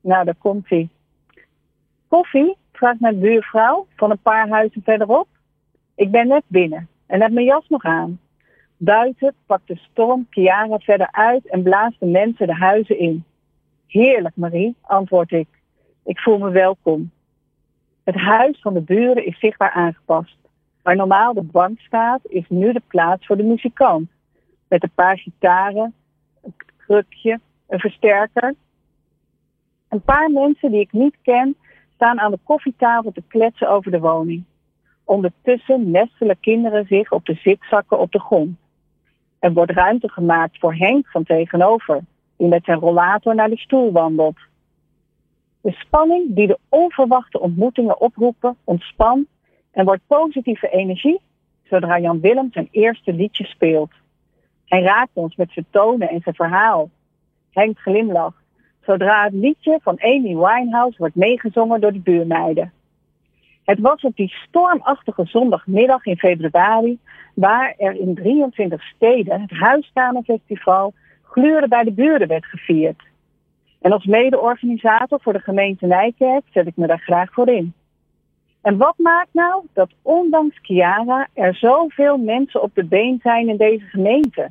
[0.00, 0.88] Nou, daar komt hij.
[2.08, 5.28] Koffie, vraagt mijn buurvrouw van een paar huizen verderop.
[5.94, 8.20] Ik ben net binnen en heb mijn jas nog aan.
[8.76, 13.24] Buiten pakt de storm Chiara verder uit en blaast de mensen de huizen in.
[13.86, 15.48] Heerlijk, Marie, antwoord ik.
[16.04, 17.10] Ik voel me welkom.
[18.04, 20.36] Het huis van de buren is zichtbaar aangepast.
[20.82, 24.10] Waar normaal de bank staat, is nu de plaats voor de muzikant.
[24.68, 25.94] Met een paar gitaren,
[26.42, 28.54] een krukje, een versterker.
[29.88, 31.56] Een paar mensen die ik niet ken
[31.94, 34.44] staan aan de koffietafel te kletsen over de woning.
[35.10, 38.58] Ondertussen nestelen kinderen zich op de zitzakken op de grond.
[39.38, 42.00] Er wordt ruimte gemaakt voor Henk van tegenover,
[42.36, 44.38] die met zijn rollator naar de stoel wandelt.
[45.60, 49.26] De spanning die de onverwachte ontmoetingen oproepen, ontspant
[49.70, 51.20] en wordt positieve energie
[51.62, 53.92] zodra Jan Willem zijn eerste liedje speelt.
[54.64, 56.90] Hij raakt ons met zijn tonen en zijn verhaal.
[57.50, 58.42] Henk glimlacht
[58.80, 62.72] zodra het liedje van Amy Winehouse wordt meegezongen door de buurmeiden.
[63.64, 66.98] Het was op die stormachtige zondagmiddag in februari,
[67.34, 70.92] waar er in 23 steden het Huiskamerfestival
[71.22, 73.02] Gluren bij de Buren werd gevierd.
[73.80, 77.74] En als mede-organisator voor de gemeente Nijkerk zet ik me daar graag voor in.
[78.60, 83.56] En wat maakt nou dat ondanks Chiara er zoveel mensen op de been zijn in
[83.56, 84.50] deze gemeente?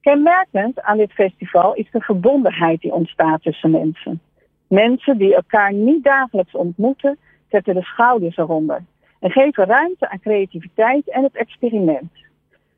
[0.00, 4.20] Kenmerkend aan dit festival is de verbondenheid die ontstaat tussen mensen.
[4.66, 7.18] Mensen die elkaar niet dagelijks ontmoeten,
[7.52, 8.84] zetten de schouders eronder
[9.20, 12.12] en geven ruimte aan creativiteit en het experiment.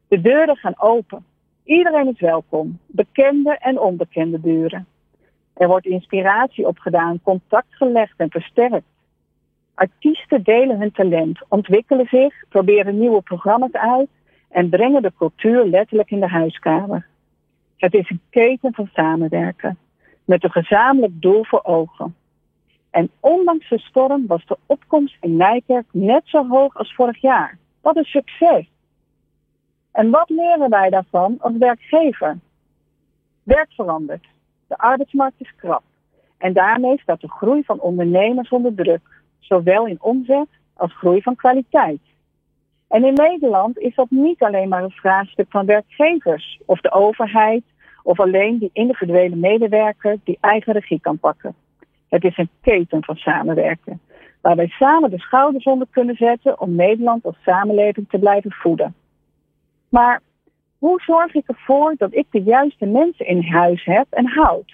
[0.08, 1.24] De deuren gaan open.
[1.64, 4.86] Iedereen is welkom, bekende en onbekende buren.
[5.54, 8.86] Er wordt inspiratie opgedaan, contact gelegd en versterkt.
[9.74, 14.08] Artiesten delen hun talent, ontwikkelen zich, proberen nieuwe programma's uit
[14.48, 17.06] en brengen de cultuur letterlijk in de huiskamer.
[17.76, 19.78] Het is een keten van samenwerken,
[20.24, 22.14] met een gezamenlijk doel voor ogen.
[22.94, 27.58] En ondanks de storm was de opkomst in Nijkerk net zo hoog als vorig jaar.
[27.80, 28.66] Wat een succes!
[29.92, 32.38] En wat leren wij daarvan als werkgever?
[33.42, 34.26] Werk verandert.
[34.66, 35.82] De arbeidsmarkt is krap.
[36.38, 41.36] En daarmee staat de groei van ondernemers onder druk, zowel in omzet als groei van
[41.36, 42.00] kwaliteit.
[42.88, 47.64] En in Nederland is dat niet alleen maar een vraagstuk van werkgevers of de overheid
[48.02, 51.54] of alleen die individuele medewerker die eigen regie kan pakken.
[52.14, 54.00] Het is een keten van samenwerken,
[54.40, 58.94] waar wij samen de schouders onder kunnen zetten om Nederland als samenleving te blijven voeden.
[59.88, 60.20] Maar
[60.78, 64.72] hoe zorg ik ervoor dat ik de juiste mensen in huis heb en houd?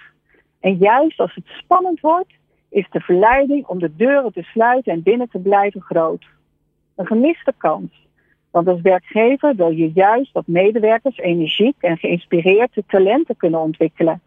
[0.59, 2.33] En juist als het spannend wordt,
[2.69, 6.25] is de verleiding om de deuren te sluiten en binnen te blijven groot.
[6.95, 8.07] Een gemiste kans.
[8.51, 14.21] Want als werkgever wil je juist dat medewerkers energiek en geïnspireerd de talenten kunnen ontwikkelen.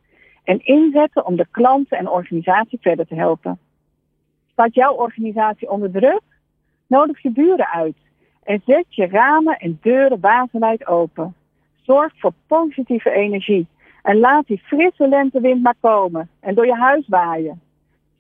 [0.45, 3.59] En inzetten om de klanten en organisatie verder te helpen.
[4.53, 6.23] Staat jouw organisatie onder druk?
[6.87, 7.97] Nodig je buren uit.
[8.43, 11.35] En zet je ramen en deuren wagenwijd open.
[11.83, 13.67] Zorg voor positieve energie.
[14.03, 17.61] En laat die frisse lentewind maar komen en door je huis waaien.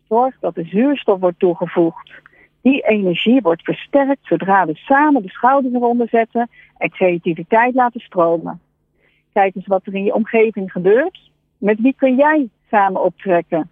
[0.08, 2.12] Zorg dat de zuurstof wordt toegevoegd.
[2.62, 8.60] Die energie wordt versterkt zodra we samen de schouders eronder zetten en creativiteit laten stromen.
[9.32, 11.30] Kijk eens wat er in je omgeving gebeurt.
[11.64, 13.70] Met wie kun jij samen optrekken?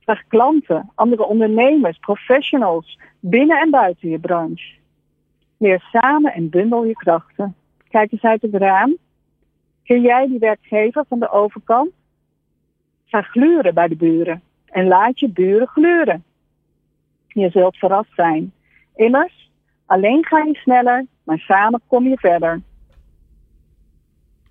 [0.00, 4.74] Vraag klanten, andere ondernemers, professionals, binnen en buiten je branche.
[5.56, 7.54] Leer samen en bundel je krachten.
[7.88, 8.96] Kijk eens uit het raam.
[9.84, 11.90] Kun jij die werkgever van de overkant?
[13.04, 16.24] Ga gluren bij de buren en laat je buren gluren.
[17.26, 18.52] Je zult verrast zijn.
[18.94, 19.50] Immers,
[19.86, 22.60] alleen ga je sneller, maar samen kom je verder.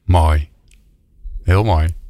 [0.03, 0.49] Mooi.
[1.43, 2.01] Heel mooi.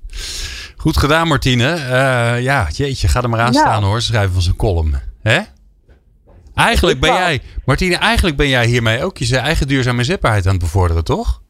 [0.84, 1.74] Goed gedaan, Martine.
[1.74, 3.66] Uh, ja, jeetje, ga er maar aan Nou.
[3.66, 4.02] staan hoor.
[4.02, 4.96] Schrijven van zijn column.
[5.22, 5.40] Hè?
[6.56, 10.62] Eigenlijk ben jij, Martine, eigenlijk ben jij hiermee ook je eigen duurzame zetbaarheid aan het
[10.62, 11.42] bevorderen, toch?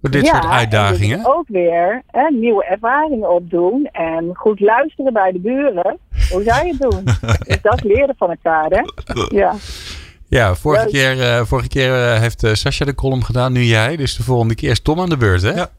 [0.00, 1.18] Door dit soort En uitdagingen.
[1.18, 5.98] dus ook weer hè, nieuwe ervaringen opdoen en goed luisteren bij de buren.
[6.30, 7.04] Hoe zou je het doen?
[7.46, 8.82] dus dat leren van elkaar, hè?
[9.36, 9.54] Ja.
[10.28, 10.92] Ja, vorige Leuk.
[10.92, 13.96] keer, eh, vorige keer eh, heeft eh, Sascha de column gedaan, nu jij.
[13.96, 15.50] Dus de volgende keer is Tom aan de beurt, hè?
[15.54, 15.70] Ja.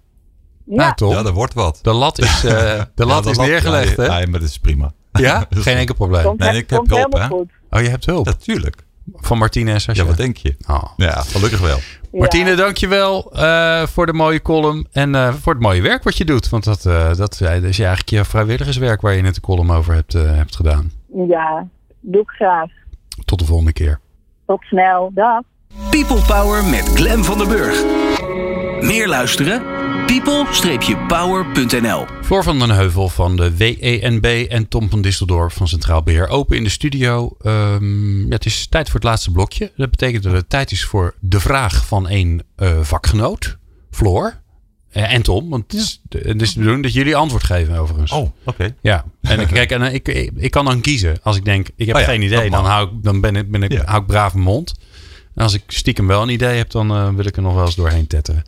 [0.68, 0.94] Nou, Ja.
[0.94, 1.80] Tom, Ja, dat wordt wat.
[1.82, 2.52] de lat is, eh,
[2.96, 4.20] de lat Ja, is neergelegd, ja, hè?
[4.20, 4.94] Ja, maar dat is prima.
[5.12, 6.24] Ja, geen enkel probleem.
[6.24, 7.28] Komt, Nee, ik heb hulp, hè?
[7.28, 7.50] goed.
[7.70, 8.26] Oh, je hebt hulp.
[8.26, 8.86] Natuurlijk.
[9.16, 9.88] van Martinez.
[9.88, 10.10] Als Ja, je...
[10.10, 10.56] wat denk je?
[10.68, 10.84] Oh.
[10.98, 11.80] Ja, gelukkig wel.
[12.12, 16.26] Martine, dankjewel uh, voor de mooie column en uh, voor het mooie werk wat je
[16.26, 16.50] doet.
[16.50, 17.42] Want dat, uh, dat, is
[17.80, 20.92] eigenlijk je vrijwilligerswerk waar je net de column over hebt, hebt gedaan.
[21.28, 21.68] Ja,
[22.02, 22.70] doe ik graag.
[23.26, 24.00] Tot de volgende keer.
[24.46, 25.12] Tot snel.
[25.14, 25.42] Dag.
[25.90, 27.84] People Power met Glen van der Burg.
[28.82, 29.77] Meer luisteren?
[30.22, 36.28] people-power.nl Floor van den Heuvel van de WENB en Tom van Disseldorp van Centraal Beheer
[36.28, 37.38] Open in de studio.
[37.42, 39.72] Um, ja, het is tijd voor het laatste blokje.
[39.76, 43.58] Dat betekent dat het tijd is voor de vraag van een uh, vakgenoot,
[43.92, 44.42] Floor.
[44.94, 46.20] Uh, en Tom, want het is, ja.
[46.20, 48.12] het is de bedoeling dat jullie antwoord geven overigens.
[48.12, 48.32] Oh, oké.
[48.46, 48.76] Okay.
[48.82, 51.18] Ja, en ik, kijk, en ik, ik, ik, kan dan kiezen.
[51.24, 53.52] Als ik denk, ik heb oh ja, geen idee, dan, hou ik, dan ben ik,
[53.52, 53.84] ben ik, ja.
[53.86, 54.74] hou ik braaf mijn mond.
[55.38, 57.76] Als ik stiekem wel een idee heb, dan uh, wil ik er nog wel eens
[57.76, 58.44] doorheen tetteren.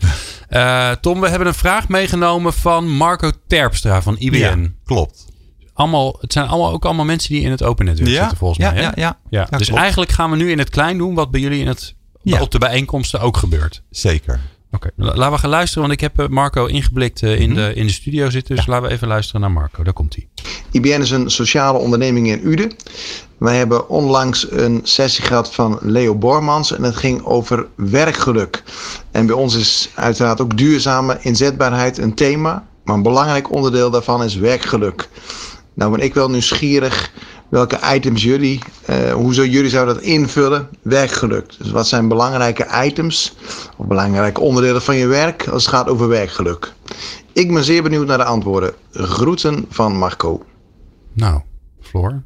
[0.49, 4.37] Uh, Tom, we hebben een vraag meegenomen van Marco Terpstra van IBN.
[4.37, 5.25] Ja, klopt.
[5.73, 8.59] Allemaal, het zijn allemaal, ook allemaal mensen die in het open netwerk ja, zitten volgens
[8.59, 8.81] ja, mij.
[8.81, 8.87] Hè?
[8.87, 9.57] Ja, ja, ja.
[9.57, 9.81] dus klopt.
[9.81, 11.95] eigenlijk gaan we nu in het klein doen wat bij jullie in het,
[12.39, 13.81] op de bijeenkomsten ook gebeurt.
[13.89, 14.39] Zeker.
[14.71, 15.13] Oké, okay.
[15.15, 17.55] laten we gaan luisteren, want ik heb Marco ingeblikt in, mm -hmm.
[17.55, 18.55] de, in de studio zitten.
[18.55, 19.83] Dus laten we even luisteren naar Marco.
[19.83, 20.27] Daar komt hij.
[20.71, 22.71] IBN is een sociale onderneming in Uden.
[23.39, 28.63] Wij hebben onlangs een sessie gehad van Leo Bormans en het ging over werkgeluk.
[29.11, 34.23] En bij ons is uiteraard ook duurzame inzetbaarheid een thema, maar een belangrijk onderdeel daarvan
[34.23, 35.09] is werkgeluk.
[35.73, 37.11] Nou ben ik wel nieuwsgierig
[37.49, 40.69] welke items jullie, uh, hoe zou jullie zouden dat invullen?
[40.81, 41.57] Werkgeluk.
[41.57, 43.35] Dus wat zijn belangrijke items
[43.77, 46.73] of belangrijke onderdelen van je werk als het gaat over werkgeluk?
[47.33, 48.73] Ik ben zeer benieuwd naar de antwoorden.
[48.91, 50.43] Groeten van Marco.
[51.13, 51.41] Nou,
[51.81, 52.21] Floor.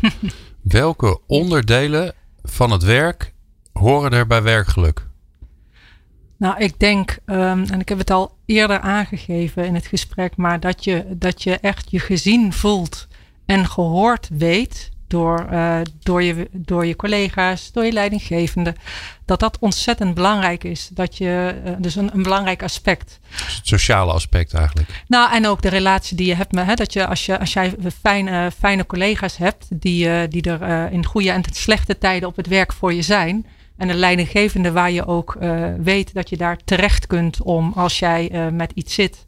[0.62, 3.34] Welke onderdelen van het werk
[3.72, 5.06] horen er bij werkgeluk?
[6.36, 10.60] Nou, ik denk, um, en ik heb het al eerder aangegeven in het gesprek, maar
[10.60, 13.08] dat je, dat je echt je gezien voelt
[13.46, 18.74] en gehoord weet door, uh, door, je, door je collega's, door je leidinggevende,
[19.24, 20.88] dat dat ontzettend belangrijk is.
[20.92, 23.20] Dat je, uh, dus een, een belangrijk aspect.
[23.30, 25.04] Dus het sociale aspect eigenlijk.
[25.06, 27.52] Nou, en ook de relatie die je hebt met, hè, dat je als, je, als
[27.52, 32.36] jij fijne, fijne collega's hebt, die, uh, die er in goede en slechte tijden op
[32.36, 33.46] het werk voor je zijn.
[33.76, 35.36] En een leidinggevende waar je ook
[35.82, 39.26] weet dat je daar terecht kunt om als jij met iets zit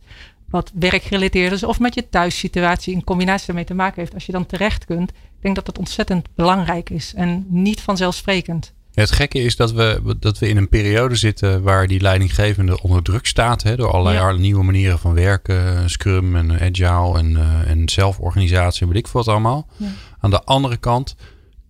[0.50, 4.32] wat werkgerelateerd is of met je thuissituatie in combinatie daarmee te maken heeft, als je
[4.32, 5.12] dan terecht kunt.
[5.40, 8.72] Ik denk dat dat ontzettend belangrijk is en niet vanzelfsprekend.
[8.94, 13.02] Het gekke is dat we, dat we in een periode zitten waar die leidinggevende onder
[13.02, 13.62] druk staat.
[13.62, 14.32] Hè, door allerlei ja.
[14.32, 15.90] nieuwe manieren van werken.
[15.90, 18.86] Scrum en Agile en, uh, en zelforganisatie.
[18.86, 19.66] Weet ik wat allemaal.
[19.76, 19.86] Ja.
[20.18, 21.16] Aan de andere kant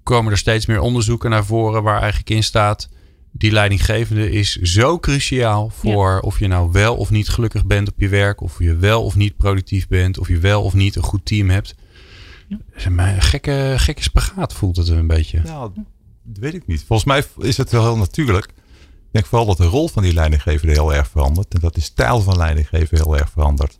[0.02, 2.88] komen er steeds meer onderzoeken naar voren waar eigenlijk in staat.
[3.32, 6.18] Die leidinggevende is zo cruciaal voor ja.
[6.18, 8.40] of je nou wel of niet gelukkig bent op je werk.
[8.40, 10.18] Of je wel of niet productief bent.
[10.18, 11.74] Of je wel of niet een goed team hebt.
[12.50, 12.58] Ja.
[12.84, 15.40] Een gekke, gekke spagaat voelt het een beetje.
[15.40, 15.72] Nou,
[16.22, 16.84] dat weet ik niet.
[16.84, 18.44] Volgens mij is het wel heel natuurlijk.
[18.44, 21.54] Ik denk vooral dat de rol van die leidinggevende heel erg verandert.
[21.54, 23.78] En dat de stijl van leidinggeven heel erg verandert.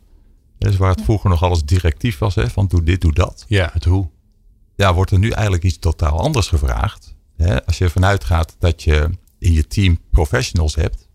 [0.57, 3.45] Dus waar het vroeger nog alles directief was, hè, van doe dit, doe dat.
[3.47, 4.09] Ja, het hoe.
[4.75, 7.15] Ja, wordt er nu eigenlijk iets totaal anders gevraagd.
[7.37, 11.07] Hè, als je ervan uitgaat dat je in je team professionals hebt,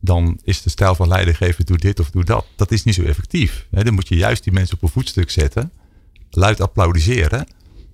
[0.00, 2.46] dan is de stijl van leidinggeven doe dit of doe dat.
[2.56, 3.66] Dat is niet zo effectief.
[3.70, 3.84] Hè.
[3.84, 5.72] Dan moet je juist die mensen op een voetstuk zetten,
[6.36, 7.46] luid applaudisseren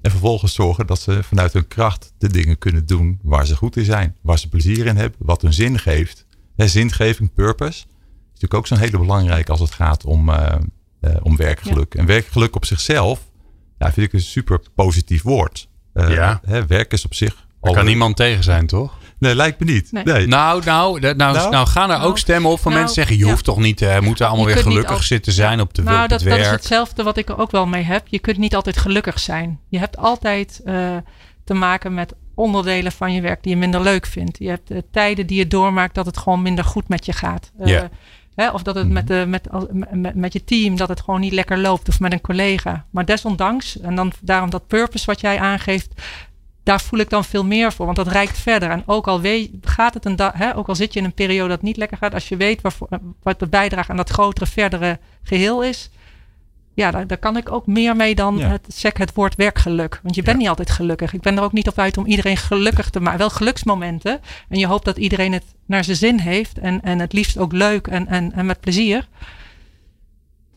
[0.02, 3.76] en vervolgens zorgen dat ze vanuit hun kracht de dingen kunnen doen waar ze goed
[3.76, 4.16] in zijn.
[4.22, 5.18] Waar ze plezier in hebben.
[5.22, 6.26] Wat hun zin geeft.
[6.56, 7.78] He, zingeving, purpose.
[7.78, 7.86] Is
[8.24, 10.54] natuurlijk ook zo'n hele belangrijke als het gaat om, uh,
[11.00, 11.94] uh, om werkgeluk.
[11.94, 12.00] Ja.
[12.00, 13.30] En werkgeluk op zichzelf
[13.78, 15.68] ja, vind ik een super positief woord.
[15.94, 16.40] Uh, ja.
[16.66, 17.48] Werk is op zich...
[17.60, 18.98] Er kan niemand tegen zijn, toch?
[19.20, 19.92] Nee, lijkt me niet.
[19.92, 20.04] Nee.
[20.04, 20.26] Nee.
[20.26, 23.16] Nou, nou, nou, nou, nou, gaan er nou, ook stemmen op van nou, mensen zeggen...
[23.18, 23.30] je ja.
[23.30, 25.02] hoeft toch niet, uh, moeten allemaal weer gelukkig al...
[25.02, 26.36] zitten zijn op, de, nou, dat, werk.
[26.36, 28.06] dat is hetzelfde wat ik er ook wel mee heb.
[28.08, 29.60] Je kunt niet altijd gelukkig zijn.
[29.68, 30.96] Je hebt altijd uh,
[31.44, 34.38] te maken met onderdelen van je werk die je minder leuk vindt.
[34.38, 37.50] Je hebt uh, tijden die je doormaakt dat het gewoon minder goed met je gaat.
[37.64, 37.84] Yeah.
[38.34, 39.48] Hè, of dat het met, de, met,
[39.92, 41.88] met, met je team, dat het gewoon niet lekker loopt.
[41.88, 42.86] Of met een collega.
[42.90, 46.02] Maar desondanks, en dan daarom dat purpose wat jij aangeeft
[46.62, 48.70] daar voel ik dan veel meer voor, want dat reikt verder.
[48.70, 51.12] En ook al, weet, gaat het een da- hè, ook al zit je in een
[51.14, 52.88] periode dat niet lekker gaat, als je weet waarvoor,
[53.22, 55.90] wat de bijdrage aan dat grotere, verdere geheel is,
[56.74, 58.48] ja, daar, daar kan ik ook meer mee dan Ja.
[58.48, 60.00] het, zeg het woord werkgeluk.
[60.02, 60.40] Want je bent Ja.
[60.40, 61.12] niet altijd gelukkig.
[61.12, 63.18] Ik ben er ook niet op uit om iedereen gelukkig te maken.
[63.18, 64.20] Wel geluksmomenten.
[64.48, 66.58] En je hoopt dat iedereen het naar zijn zin heeft.
[66.58, 69.08] En, en het liefst ook leuk en, en, en met plezier.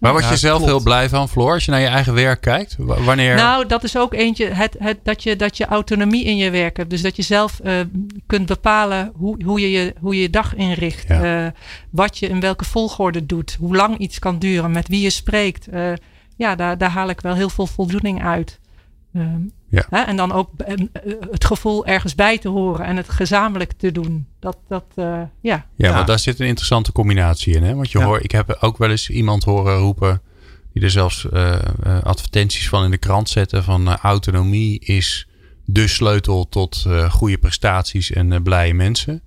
[0.04, 0.72] Waar word je zelf klopt.
[0.72, 2.76] heel blij van, Floor, als je naar je eigen werk kijkt?
[2.78, 3.36] Wanneer?
[3.36, 6.78] Nou, dat is ook eentje, het, het, dat, je, dat je autonomie in je werk
[6.78, 6.90] hebt.
[6.90, 7.74] Dus dat je zelf eh,
[8.28, 11.08] kunt bepalen hoe, hoe, je, je, hoe je je dag inricht.
[11.08, 11.46] Ja.
[11.46, 11.52] eh,
[11.90, 13.58] wat je in welke volgorde doet.
[13.60, 14.72] Hoe lang iets kan duren.
[14.72, 15.68] Met wie je spreekt.
[15.68, 15.92] Eh,
[16.36, 18.60] ja, daar, daar haal ik wel heel veel voldoening uit.
[19.14, 19.86] Ehm, Ja.
[19.90, 23.72] hè, en dan ook eh, eh, het gevoel ergens bij te horen en het gezamenlijk
[23.72, 24.28] te doen.
[24.40, 25.28] Dat, dat eh, ja.
[25.42, 25.94] Ja, Ja.
[25.94, 27.64] want daar zit een interessante combinatie in.
[27.64, 27.76] Hè?
[27.76, 28.06] Want je Ja.
[28.06, 30.22] hoort, ik heb ook wel eens iemand horen roepen.
[30.74, 33.64] die er zelfs eh, eh, advertenties van in de krant zetten.
[33.64, 35.28] van autonomie is
[35.66, 39.22] de sleutel tot eh, goede prestaties en blije mensen.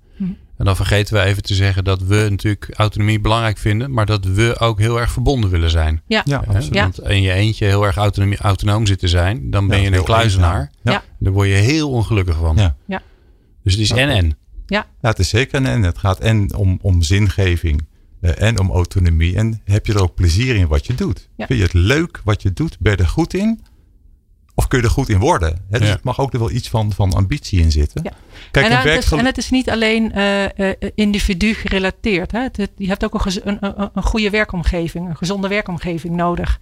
[0.57, 3.91] En dan vergeten we even te zeggen dat we natuurlijk autonomie belangrijk vinden.
[3.91, 6.01] maar dat we ook heel erg verbonden willen zijn.
[6.07, 6.21] Ja.
[6.25, 6.73] Ja, absoluut.
[6.73, 6.81] Ja.
[6.81, 9.49] Want in je eentje heel erg autonomie, autonoom zit te zijn.
[9.49, 10.71] dan ben Ja, je een kluizenaar.
[10.83, 11.03] Ja.
[11.19, 12.55] Daar word je heel ongelukkig van.
[12.55, 12.75] Ja.
[12.85, 13.01] Ja.
[13.63, 14.37] Dus het is en en.
[14.65, 15.83] Ja, het is zeker een en.
[15.83, 17.87] Het gaat en om, om zingeving
[18.21, 19.35] eh, en om autonomie.
[19.35, 21.29] En heb je er ook plezier in wat je doet?
[21.35, 21.45] Ja.
[21.45, 22.79] Vind je het leuk wat je doet?
[22.79, 23.61] Ben je er goed in?
[24.59, 25.65] Of kun je er goed in worden?
[25.69, 25.93] Hè, dus Ja.
[25.93, 28.03] het mag ook er wel iets van, van ambitie in zitten.
[28.03, 28.11] Ja.
[28.51, 32.31] Kijk, en, een eh, het is, en het is niet alleen eh, eh, individu gerelateerd.
[32.31, 32.39] Hè?
[32.41, 36.15] Het, het- je hebt ook een, gez- een, een, een goede werkomgeving, een gezonde werkomgeving
[36.15, 36.59] nodig.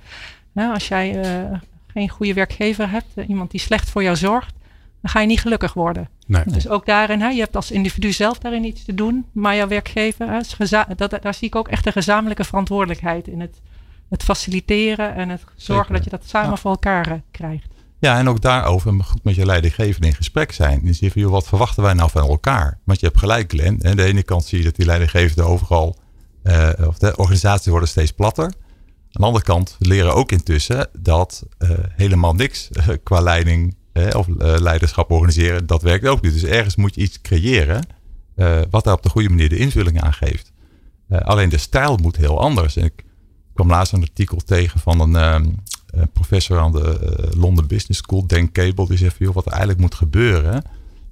[0.54, 4.54] Hè, als jij eh, geen goede werkgever hebt, iemand die slecht voor jou zorgt,
[5.02, 6.10] dan ga je niet gelukkig worden.
[6.28, 6.44] Nee.
[6.46, 9.68] Dus ook daarin, hè, je hebt als individu zelf daarin iets te doen, maar jouw
[9.68, 13.62] werkgever, hè, is geza- dat, daar zie ik ook echt een gezamenlijke verantwoordelijkheid in het,
[14.10, 15.94] het faciliteren en het zorgen Zeker.
[15.94, 16.56] dat je dat samen Ja.
[16.58, 17.68] voor elkaar krijgt.
[18.00, 20.82] Ja, en ook daarover goed met je leidinggevende in gesprek zijn.
[20.86, 22.80] En zeggen van, wat verwachten wij nou van elkaar?
[22.84, 23.86] Want je hebt gelijk, Glenn.
[23.86, 26.00] Aan de ene kant zie je dat die leidinggevende overal,
[26.44, 28.46] eh, of de organisaties worden steeds platter.
[28.46, 33.76] Aan de andere kant leren ook intussen dat eh, helemaal niks eh, qua leiding
[34.16, 36.34] of leiderschap organiseren, dat werkt ook niet.
[36.34, 37.88] Dus ergens moet je iets creëren
[38.70, 40.52] wat daar op de goede manier de invulling aan geeft.
[41.10, 42.78] Alleen de stijl moet heel anders.
[42.78, 43.06] Ik
[43.56, 45.50] kwam laatst een artikel tegen van een ehm, eh,
[46.14, 48.88] professor aan de eh, London Business School, Dan Cable.
[48.88, 50.64] Die zegt, van, joh, wat er eigenlijk moet gebeuren,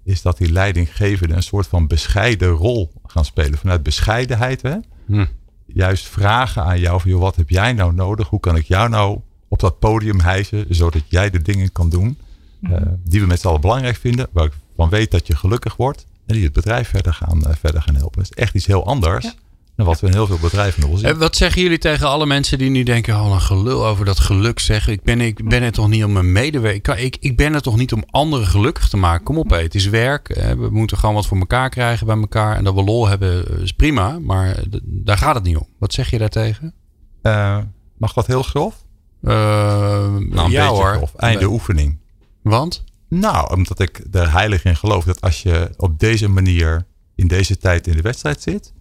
[0.04, 3.58] is dat die leidinggevenden een soort van bescheiden rol gaan spelen.
[3.58, 4.76] Vanuit bescheidenheid, hè?
[5.06, 5.26] Hm.
[5.66, 8.28] juist vragen aan jou van, joh, wat heb jij nou nodig?
[8.28, 12.18] Hoe kan ik jou nou op dat podium hijsen, zodat jij de dingen kan doen
[12.62, 15.76] eh, die we met z'n allen belangrijk vinden, waar ik van weet dat je gelukkig
[15.76, 18.24] wordt en die het bedrijf verder gaan, eh, verder gaan helpen.
[18.24, 19.34] Dat is echt iets heel anders Ja.
[19.76, 21.08] Dan wat we in heel veel bedrijven nog wel zien.
[21.10, 24.20] En wat zeggen jullie tegen alle mensen die nu denken: oh, een gelul over dat
[24.20, 24.94] geluk zeggen?
[24.94, 26.98] Ik ben, ik ben er toch niet om mijn medewerker.
[27.00, 29.24] Ik, ik ben er toch niet om anderen gelukkig te maken?
[29.24, 30.30] Kom op, hé, het is werk.
[30.30, 32.56] eh, We moeten gewoon wat voor elkaar krijgen bij elkaar.
[32.56, 34.20] En dat we lol hebben eh, is prima.
[34.20, 35.68] Maar d- daar gaat het niet om.
[35.80, 36.74] Wat zeg je daartegen?
[37.22, 37.58] Eh,
[37.98, 38.76] mag dat heel grof?
[39.22, 40.94] Eh, Nou, een ja beetje hoor.
[40.96, 41.14] grof.
[41.16, 41.98] Einde oefening.
[42.42, 42.84] Want?
[43.10, 47.58] Nou, omdat ik er heilig in geloof dat als je op deze manier in deze
[47.58, 48.74] tijd in de wedstrijd zit,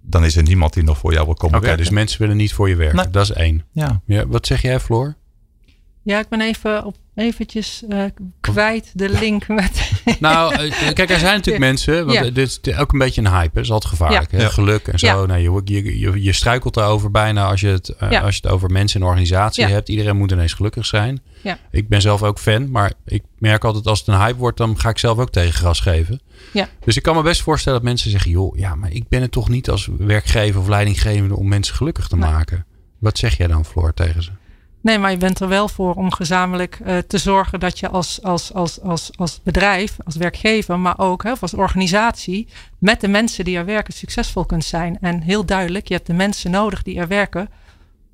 [0.00, 2.52] dan is er niemand die nog voor jou wil komen Oké, dus mensen willen niet
[2.52, 2.96] voor je werken.
[2.96, 3.10] Nee.
[3.10, 3.64] Dat is één.
[3.72, 4.00] ja.
[4.04, 5.14] Ja, wat zeg jij, Floor?
[6.02, 8.04] Ja, ik ben even op, eventjes eh,
[8.40, 9.90] kwijt de link met.
[10.20, 12.06] Nou, eh, kijk, er zijn natuurlijk mensen.
[12.06, 12.30] Want Ja.
[12.30, 13.50] dit is ook een beetje een hype.
[13.54, 14.30] Dat is altijd gevaarlijk.
[14.30, 14.36] Ja.
[14.36, 14.42] Hè?
[14.42, 14.48] Ja.
[14.50, 15.06] Geluk en zo.
[15.06, 15.26] Ja.
[15.26, 18.20] Nou, je, je, struikelt daarover bijna als je, het, eh, Ja.
[18.20, 19.70] als je het over mensen een organisatie Ja.
[19.70, 19.88] hebt.
[19.88, 21.20] Iedereen moet ineens gelukkig zijn.
[21.42, 21.58] Ja.
[21.70, 22.70] Ik ben zelf ook fan.
[22.70, 25.80] Maar ik merk altijd als het een hype wordt, dan ga ik zelf ook tegengas
[25.80, 26.20] geven.
[26.52, 26.68] Ja.
[26.84, 29.32] Dus ik kan me best voorstellen dat mensen zeggen: joh, ja, maar ik ben het
[29.32, 32.30] toch niet als werkgever of leidinggevende om mensen gelukkig te Nee.
[32.30, 32.66] maken.
[32.98, 34.30] Wat zeg jij dan, Floor, tegen ze?
[34.82, 38.22] Nee, maar je bent er wel voor om gezamenlijk eh, te zorgen dat je als,
[38.22, 43.08] als, als, als, als bedrijf, als werkgever, maar ook hè, of als organisatie met de
[43.08, 44.98] mensen die er werken succesvol kunt zijn.
[45.00, 47.48] En heel duidelijk, je hebt de mensen nodig die er werken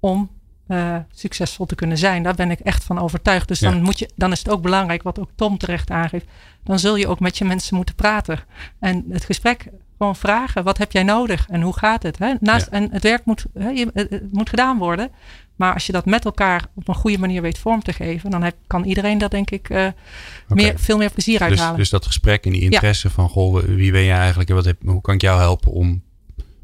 [0.00, 0.30] om
[0.66, 2.22] eh, succesvol te kunnen zijn.
[2.22, 3.48] Daar ben ik echt van overtuigd.
[3.48, 3.70] Dus Ja.
[3.70, 6.26] dan, moet je, dan is het ook belangrijk, wat ook Tom terecht aangeeft,
[6.64, 8.38] dan zul je ook met je mensen moeten praten.
[8.78, 12.18] En het gesprek gewoon vragen, wat heb jij nodig en hoe gaat het?
[12.18, 12.34] Hè?
[12.40, 12.72] Naast, Ja.
[12.72, 15.10] En het werk moet, hè, het moet gedaan worden.
[15.56, 18.42] Maar als je dat met elkaar op een goede manier weet vorm te geven, dan
[18.42, 19.86] heb, kan iedereen daar denk ik eh,
[20.48, 21.76] meer, veel meer plezier Dus, uithalen.
[21.76, 24.76] dus dat gesprek en die interesse van, goh, wie ben je eigenlijk en wat heb,
[24.84, 26.02] hoe kan ik jou helpen om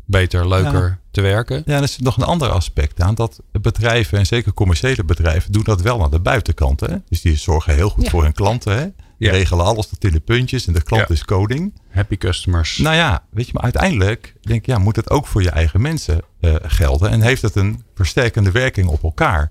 [0.05, 1.63] beter, leuker te werken?
[1.67, 3.15] Ja, er is nog een ander aspect aan.
[3.15, 6.81] Dat bedrijven, en zeker commerciële bedrijven, doen dat wel aan de buitenkant.
[6.81, 6.97] Hè?
[7.09, 8.11] Dus die zorgen heel goed Ja.
[8.11, 8.77] voor hun klanten.
[8.79, 8.87] Hè?
[9.23, 9.37] Die Ja.
[9.37, 11.15] regelen alles tot in de puntjes en de klant Ja.
[11.15, 11.73] is coding.
[11.91, 12.79] Happy customers.
[12.79, 15.81] Nou ja, weet je, maar uiteindelijk denk ik, ja, moet het ook voor je eigen
[15.81, 17.11] mensen eh, gelden.
[17.11, 19.51] En heeft het een versterkende werking op elkaar.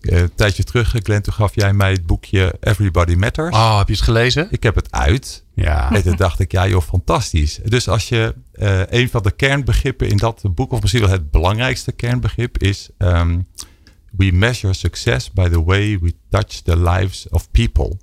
[0.00, 3.54] Eh, een tijdje terug, Glenn, toen gaf jij mij het boekje Everybody Matters.
[3.56, 4.48] Oh, heb je het gelezen?
[4.50, 5.44] Ik heb het uit.
[5.54, 5.92] Ja.
[5.92, 7.60] En toen dacht ik, ja joh, fantastisch.
[7.64, 11.30] Dus als je eh, een van de kernbegrippen in dat boek, of misschien wel het
[11.30, 13.38] belangrijkste kernbegrip, is ehm,
[14.10, 17.96] We measure success by the way we touch the lives of people.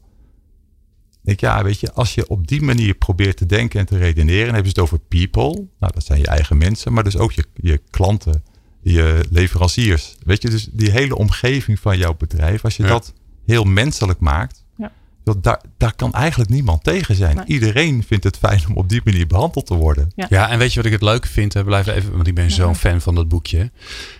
[1.25, 4.45] Ik ja, weet je, als je op die manier probeert te denken en te redeneren,
[4.45, 5.67] dan heb je het over people.
[5.79, 8.43] Nou, dat zijn je eigen mensen, maar dus ook je, je klanten,
[8.81, 10.15] je leveranciers.
[10.25, 12.89] Weet je, dus die hele omgeving van jouw bedrijf, als je Ja.
[12.89, 13.13] dat
[13.45, 14.91] heel menselijk maakt, Ja.
[15.41, 17.35] daar, daar kan eigenlijk niemand tegen zijn.
[17.35, 17.45] Nee.
[17.45, 20.11] Iedereen vindt het fijn om op die manier behandeld te worden.
[20.15, 20.25] Ja.
[20.29, 21.53] Ja, en weet je wat ik het leuke vind?
[21.53, 23.71] We blijven even, want ik ben zo'n fan van dat boekje.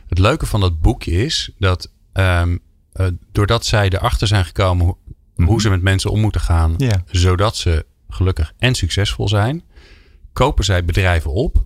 [0.08, 2.58] Het leuke van dat boek is dat ehm,
[2.94, 4.96] eh, doordat zij erachter zijn gekomen
[5.36, 5.52] hoe- Mhm.
[5.52, 6.76] hoe ze met mensen om moeten gaan,
[7.06, 9.64] zodat ze gelukkig en succesvol zijn,
[10.34, 11.66] kopen zij bedrijven op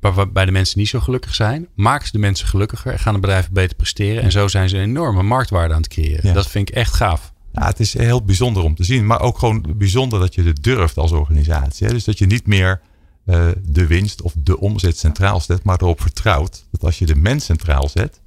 [0.00, 3.20] waarbij de mensen niet zo gelukkig zijn, maken ze de mensen gelukkiger en gaan de
[3.20, 4.22] bedrijven beter presteren.
[4.22, 6.24] En zo zijn ze een enorme marktwaarde aan het creëren.
[6.34, 7.32] Dat vind ik echt gaaf.
[7.52, 9.06] Ja, het is heel bijzonder om te zien.
[9.06, 11.86] Maar ook gewoon bijzonder dat je het durft als organisatie.
[11.86, 11.92] Hè?
[11.92, 12.80] Dus dat je niet meer
[13.24, 15.64] eh, de winst of de omzet centraal zet.
[15.64, 18.20] Maar erop vertrouwt dat als je de mens centraal zet.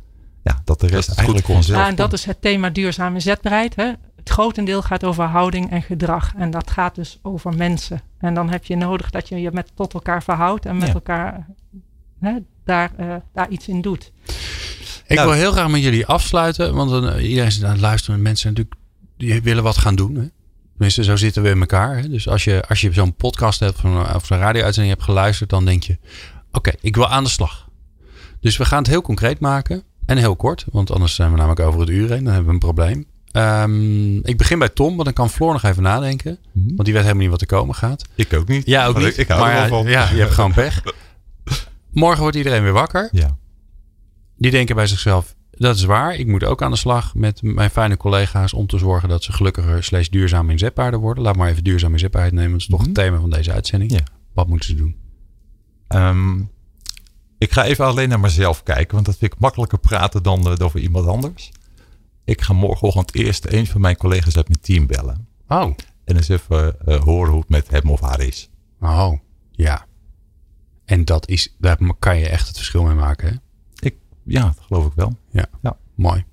[0.44, 3.76] Ja, dat de rest eigenlijk vanzelf Ja, en dat is het thema duurzaam inzetbaarheid.
[3.76, 3.86] Hè?
[4.16, 6.34] Het grotendeel gaat over houding en gedrag.
[6.38, 8.02] En dat gaat dus over mensen.
[8.20, 10.94] En dan heb je nodig dat je je met, tot elkaar verhoudt en met Ja.
[10.94, 11.48] elkaar
[12.20, 12.34] hè,
[12.64, 14.12] daar, eh, daar iets in doet.
[15.08, 15.30] Ik Nou.
[15.30, 18.22] wil heel graag met jullie afsluiten, want dan, eh, iedereen zit aan het luisteren.
[18.22, 18.76] Mensen natuurlijk,
[19.18, 20.16] die willen wat gaan doen.
[20.16, 20.28] Hè?
[20.72, 21.98] Tenminste, zo zitten we in elkaar.
[21.98, 22.10] Hè?
[22.10, 25.50] Dus als je, als je zo'n podcast hebt of een- of zo'n radio-uitzending hebt geluisterd,
[25.50, 25.98] dan denk je:
[26.52, 27.68] oké, ik wil aan de slag.
[28.40, 31.60] Dus we gaan het heel concreet maken en heel kort, want anders zijn we namelijk
[31.62, 32.24] over het uur heen.
[32.24, 33.06] Dan hebben we een probleem.
[33.32, 36.38] Ehm, ik begin bij Tom, want dan kan Floor nog even nadenken.
[36.52, 36.68] Mhm.
[36.68, 38.04] Want die weet helemaal niet wat er komen gaat.
[38.16, 38.66] Ik ook niet.
[38.66, 39.08] Ja, ook niet.
[39.08, 39.92] Ik, ik hou maar er ja, wel van.
[39.92, 40.84] ja, je hebt gewoon pech.
[41.92, 43.10] Morgen wordt iedereen weer wakker.
[43.12, 43.38] Ja.
[44.38, 46.16] Die denken bij zichzelf, dat is waar.
[46.16, 49.32] Ik moet ook aan de slag met mijn fijne collega's om te zorgen dat ze
[49.32, 51.24] gelukkiger slash duurzaam inzetbaarder worden.
[51.24, 52.52] Laat maar even duurzaam inzetbaarheid nemen.
[52.52, 52.88] Dat is toch Mhm.
[52.90, 53.92] het thema van deze uitzending.
[53.92, 54.04] Ja.
[54.34, 54.96] Wat moeten ze doen?
[55.88, 56.40] Ehm,
[57.40, 60.66] ik ga even alleen naar mezelf kijken, want dat vind ik makkelijker praten dan eh,
[60.66, 61.52] over iemand anders.
[62.24, 65.28] Ik ga morgenochtend eerst een van mijn collega's uit mijn team bellen.
[65.48, 65.76] Oh,
[66.06, 68.50] En eens even eh, horen hoe het met hem of haar is.
[68.82, 69.14] oh,
[69.52, 69.86] ja.
[70.86, 73.28] En dat is, daar kan je echt het verschil mee maken.
[73.30, 73.36] Hè?
[73.88, 75.14] Ik, ja, dat geloof ik wel.
[75.96, 76.26] Mooi.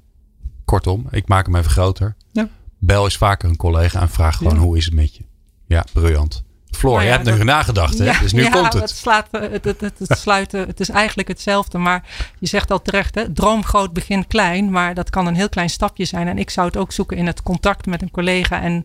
[0.65, 2.17] Kortom, ik maak hem even groter.
[2.33, 2.49] Ja.
[2.79, 4.61] Bel eens vaker een collega en vraag gewoon Ja.
[4.61, 5.25] hoe is het met je.
[5.67, 6.45] Ja, briljant.
[6.77, 8.05] Floor, Nou jij ja, hebt nu dat- nagedacht, hè?
[8.05, 8.91] Ja, dus nu ja, komt Het, het.
[8.91, 12.05] slaat, eh, het, het, het, het sluit, eh, het is eigenlijk hetzelfde, maar
[12.39, 15.71] je zegt al terecht, hè, droom groot, begin klein, maar dat kan een heel klein
[15.71, 16.29] stapje zijn.
[16.29, 18.83] En ik zou het ook zoeken in het contact met een collega en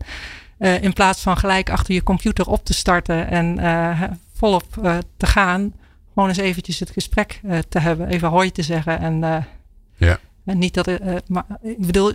[0.58, 4.02] eh, in plaats van gelijk achter je computer op te starten en eh,
[4.36, 4.64] volop
[5.16, 5.74] te gaan,
[6.14, 9.46] gewoon eens eventjes het gesprek te hebben, even hoi te zeggen en
[9.96, 10.18] Ja.
[10.44, 10.86] En niet dat,
[11.28, 12.12] maar ik bedoel,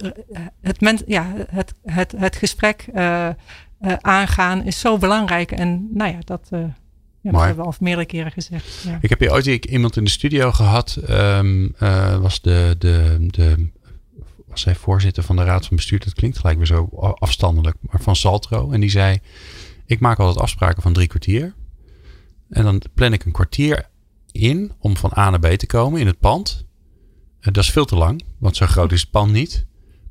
[0.61, 2.85] het, men, ja, het, het, het gesprek
[3.79, 5.51] eh, aangaan is zo belangrijk.
[5.51, 6.59] En nou ja, dat, eh,
[7.21, 8.83] ja, dat hebben we al meerdere keren gezegd.
[8.83, 8.97] Ja.
[9.01, 10.95] Ik heb hier ooit iemand in de studio gehad.
[10.95, 13.69] ehm, eh, was de, de, de
[14.47, 15.99] was hij voorzitter van de raad van bestuur.
[15.99, 16.85] Dat klinkt gelijk weer zo
[17.19, 17.77] afstandelijk.
[17.79, 18.71] Maar van Saltro.
[18.71, 19.19] En die zei,
[19.85, 21.53] ik maak altijd afspraken van drie kwartier.
[22.49, 23.89] En dan plan ik een kwartier
[24.31, 26.65] in om van A naar B te komen in het pand.
[27.39, 28.23] Dat is veel te lang.
[28.37, 29.65] Want zo groot is het pand niet.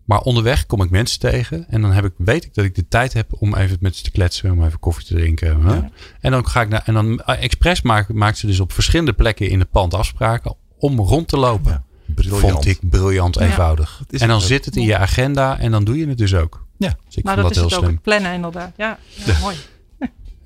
[0.06, 1.66] Maar onderweg kom ik mensen tegen.
[1.68, 4.02] En dan heb ik, weet ik dat ik de tijd heb om even met ze
[4.02, 4.50] te kletsen.
[4.50, 5.60] Om even koffie te drinken.
[5.62, 5.74] hè.
[5.74, 5.90] Ja.
[6.20, 6.82] En dan ga ik naar.
[6.84, 10.56] En dan eh, expres maakt, maakt ze dus op verschillende plekken in het pand afspraken.
[10.78, 11.72] om rond te lopen.
[12.06, 12.40] Ja, briljant.
[12.40, 13.40] Vond ik briljant Ja.
[13.40, 14.02] eenvoudig.
[14.10, 14.42] En dan het ook.
[14.42, 15.58] zit het in je agenda.
[15.58, 16.66] en dan doe je het dus ook.
[16.78, 16.96] Ja.
[17.06, 18.72] Dus ik maar vond dat, dat, is heel het ook, het plannen inderdaad.
[18.76, 19.56] Ja, ja, mooi.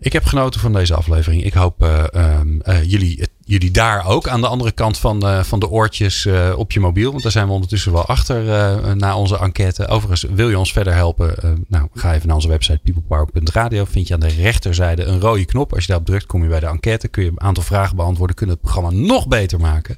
[0.00, 1.44] Ik heb genoten van deze aflevering.
[1.44, 5.22] Ik hoop eh, ehm, eh, jullie, het- jullie daar ook aan de andere kant van,
[5.22, 7.10] eh, van de oortjes eh, op je mobiel.
[7.10, 9.88] Want daar zijn we ondertussen wel achter eh, na onze enquête.
[9.88, 11.64] Overigens, wil je ons verder helpen?
[11.68, 13.84] Nou, ga even naar onze website peoplepower.radio.
[13.84, 15.72] Vind je aan de rechterzijde een rode knop.
[15.72, 17.08] Als je daarop drukt, kom je bij de enquête.
[17.08, 18.36] Kun je een aantal vragen beantwoorden.
[18.36, 19.96] Kunnen het programma nog beter maken.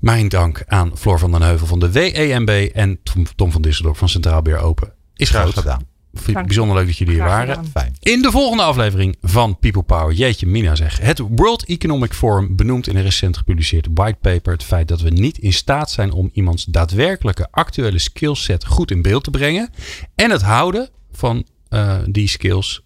[0.00, 2.98] Mijn dank aan Floor van den Heuvel van de WEMB en
[3.36, 4.92] Tom, van Disseldorp van Centraal Beheer Open.
[5.14, 5.58] Is Graag groot.
[5.58, 5.86] gedaan.
[6.12, 7.66] Vind ik bijzonder leuk dat jullie hier waren.
[7.66, 7.94] Fijn.
[7.98, 10.98] In de volgende aflevering van People Power, jeetje Mina zeg.
[10.98, 15.38] Het World Economic Forum benoemt in een recent gepubliceerd whitepaper het feit dat we niet
[15.38, 19.70] in staat zijn om iemands daadwerkelijke actuele skillset goed in beeld te brengen.
[20.14, 22.82] En het houden van eh, die skills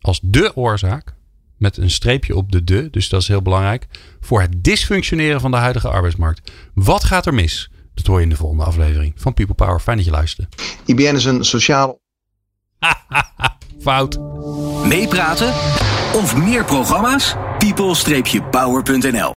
[0.00, 1.14] als de oorzaak,
[1.56, 3.86] met een streepje op de de, dus dat is heel belangrijk,
[4.20, 6.52] voor het dysfunctioneren van de huidige arbeidsmarkt.
[6.74, 7.70] Wat gaat er mis?
[7.94, 9.80] Dat hoor je in de volgende aflevering van People Power.
[9.80, 10.50] Fijn dat je luisterde.
[10.84, 12.02] IBN is een sociaal
[13.84, 14.18] Fout.
[14.84, 15.48] Meepraten
[16.14, 17.34] of meer programma's?
[17.58, 19.32] people-power.nl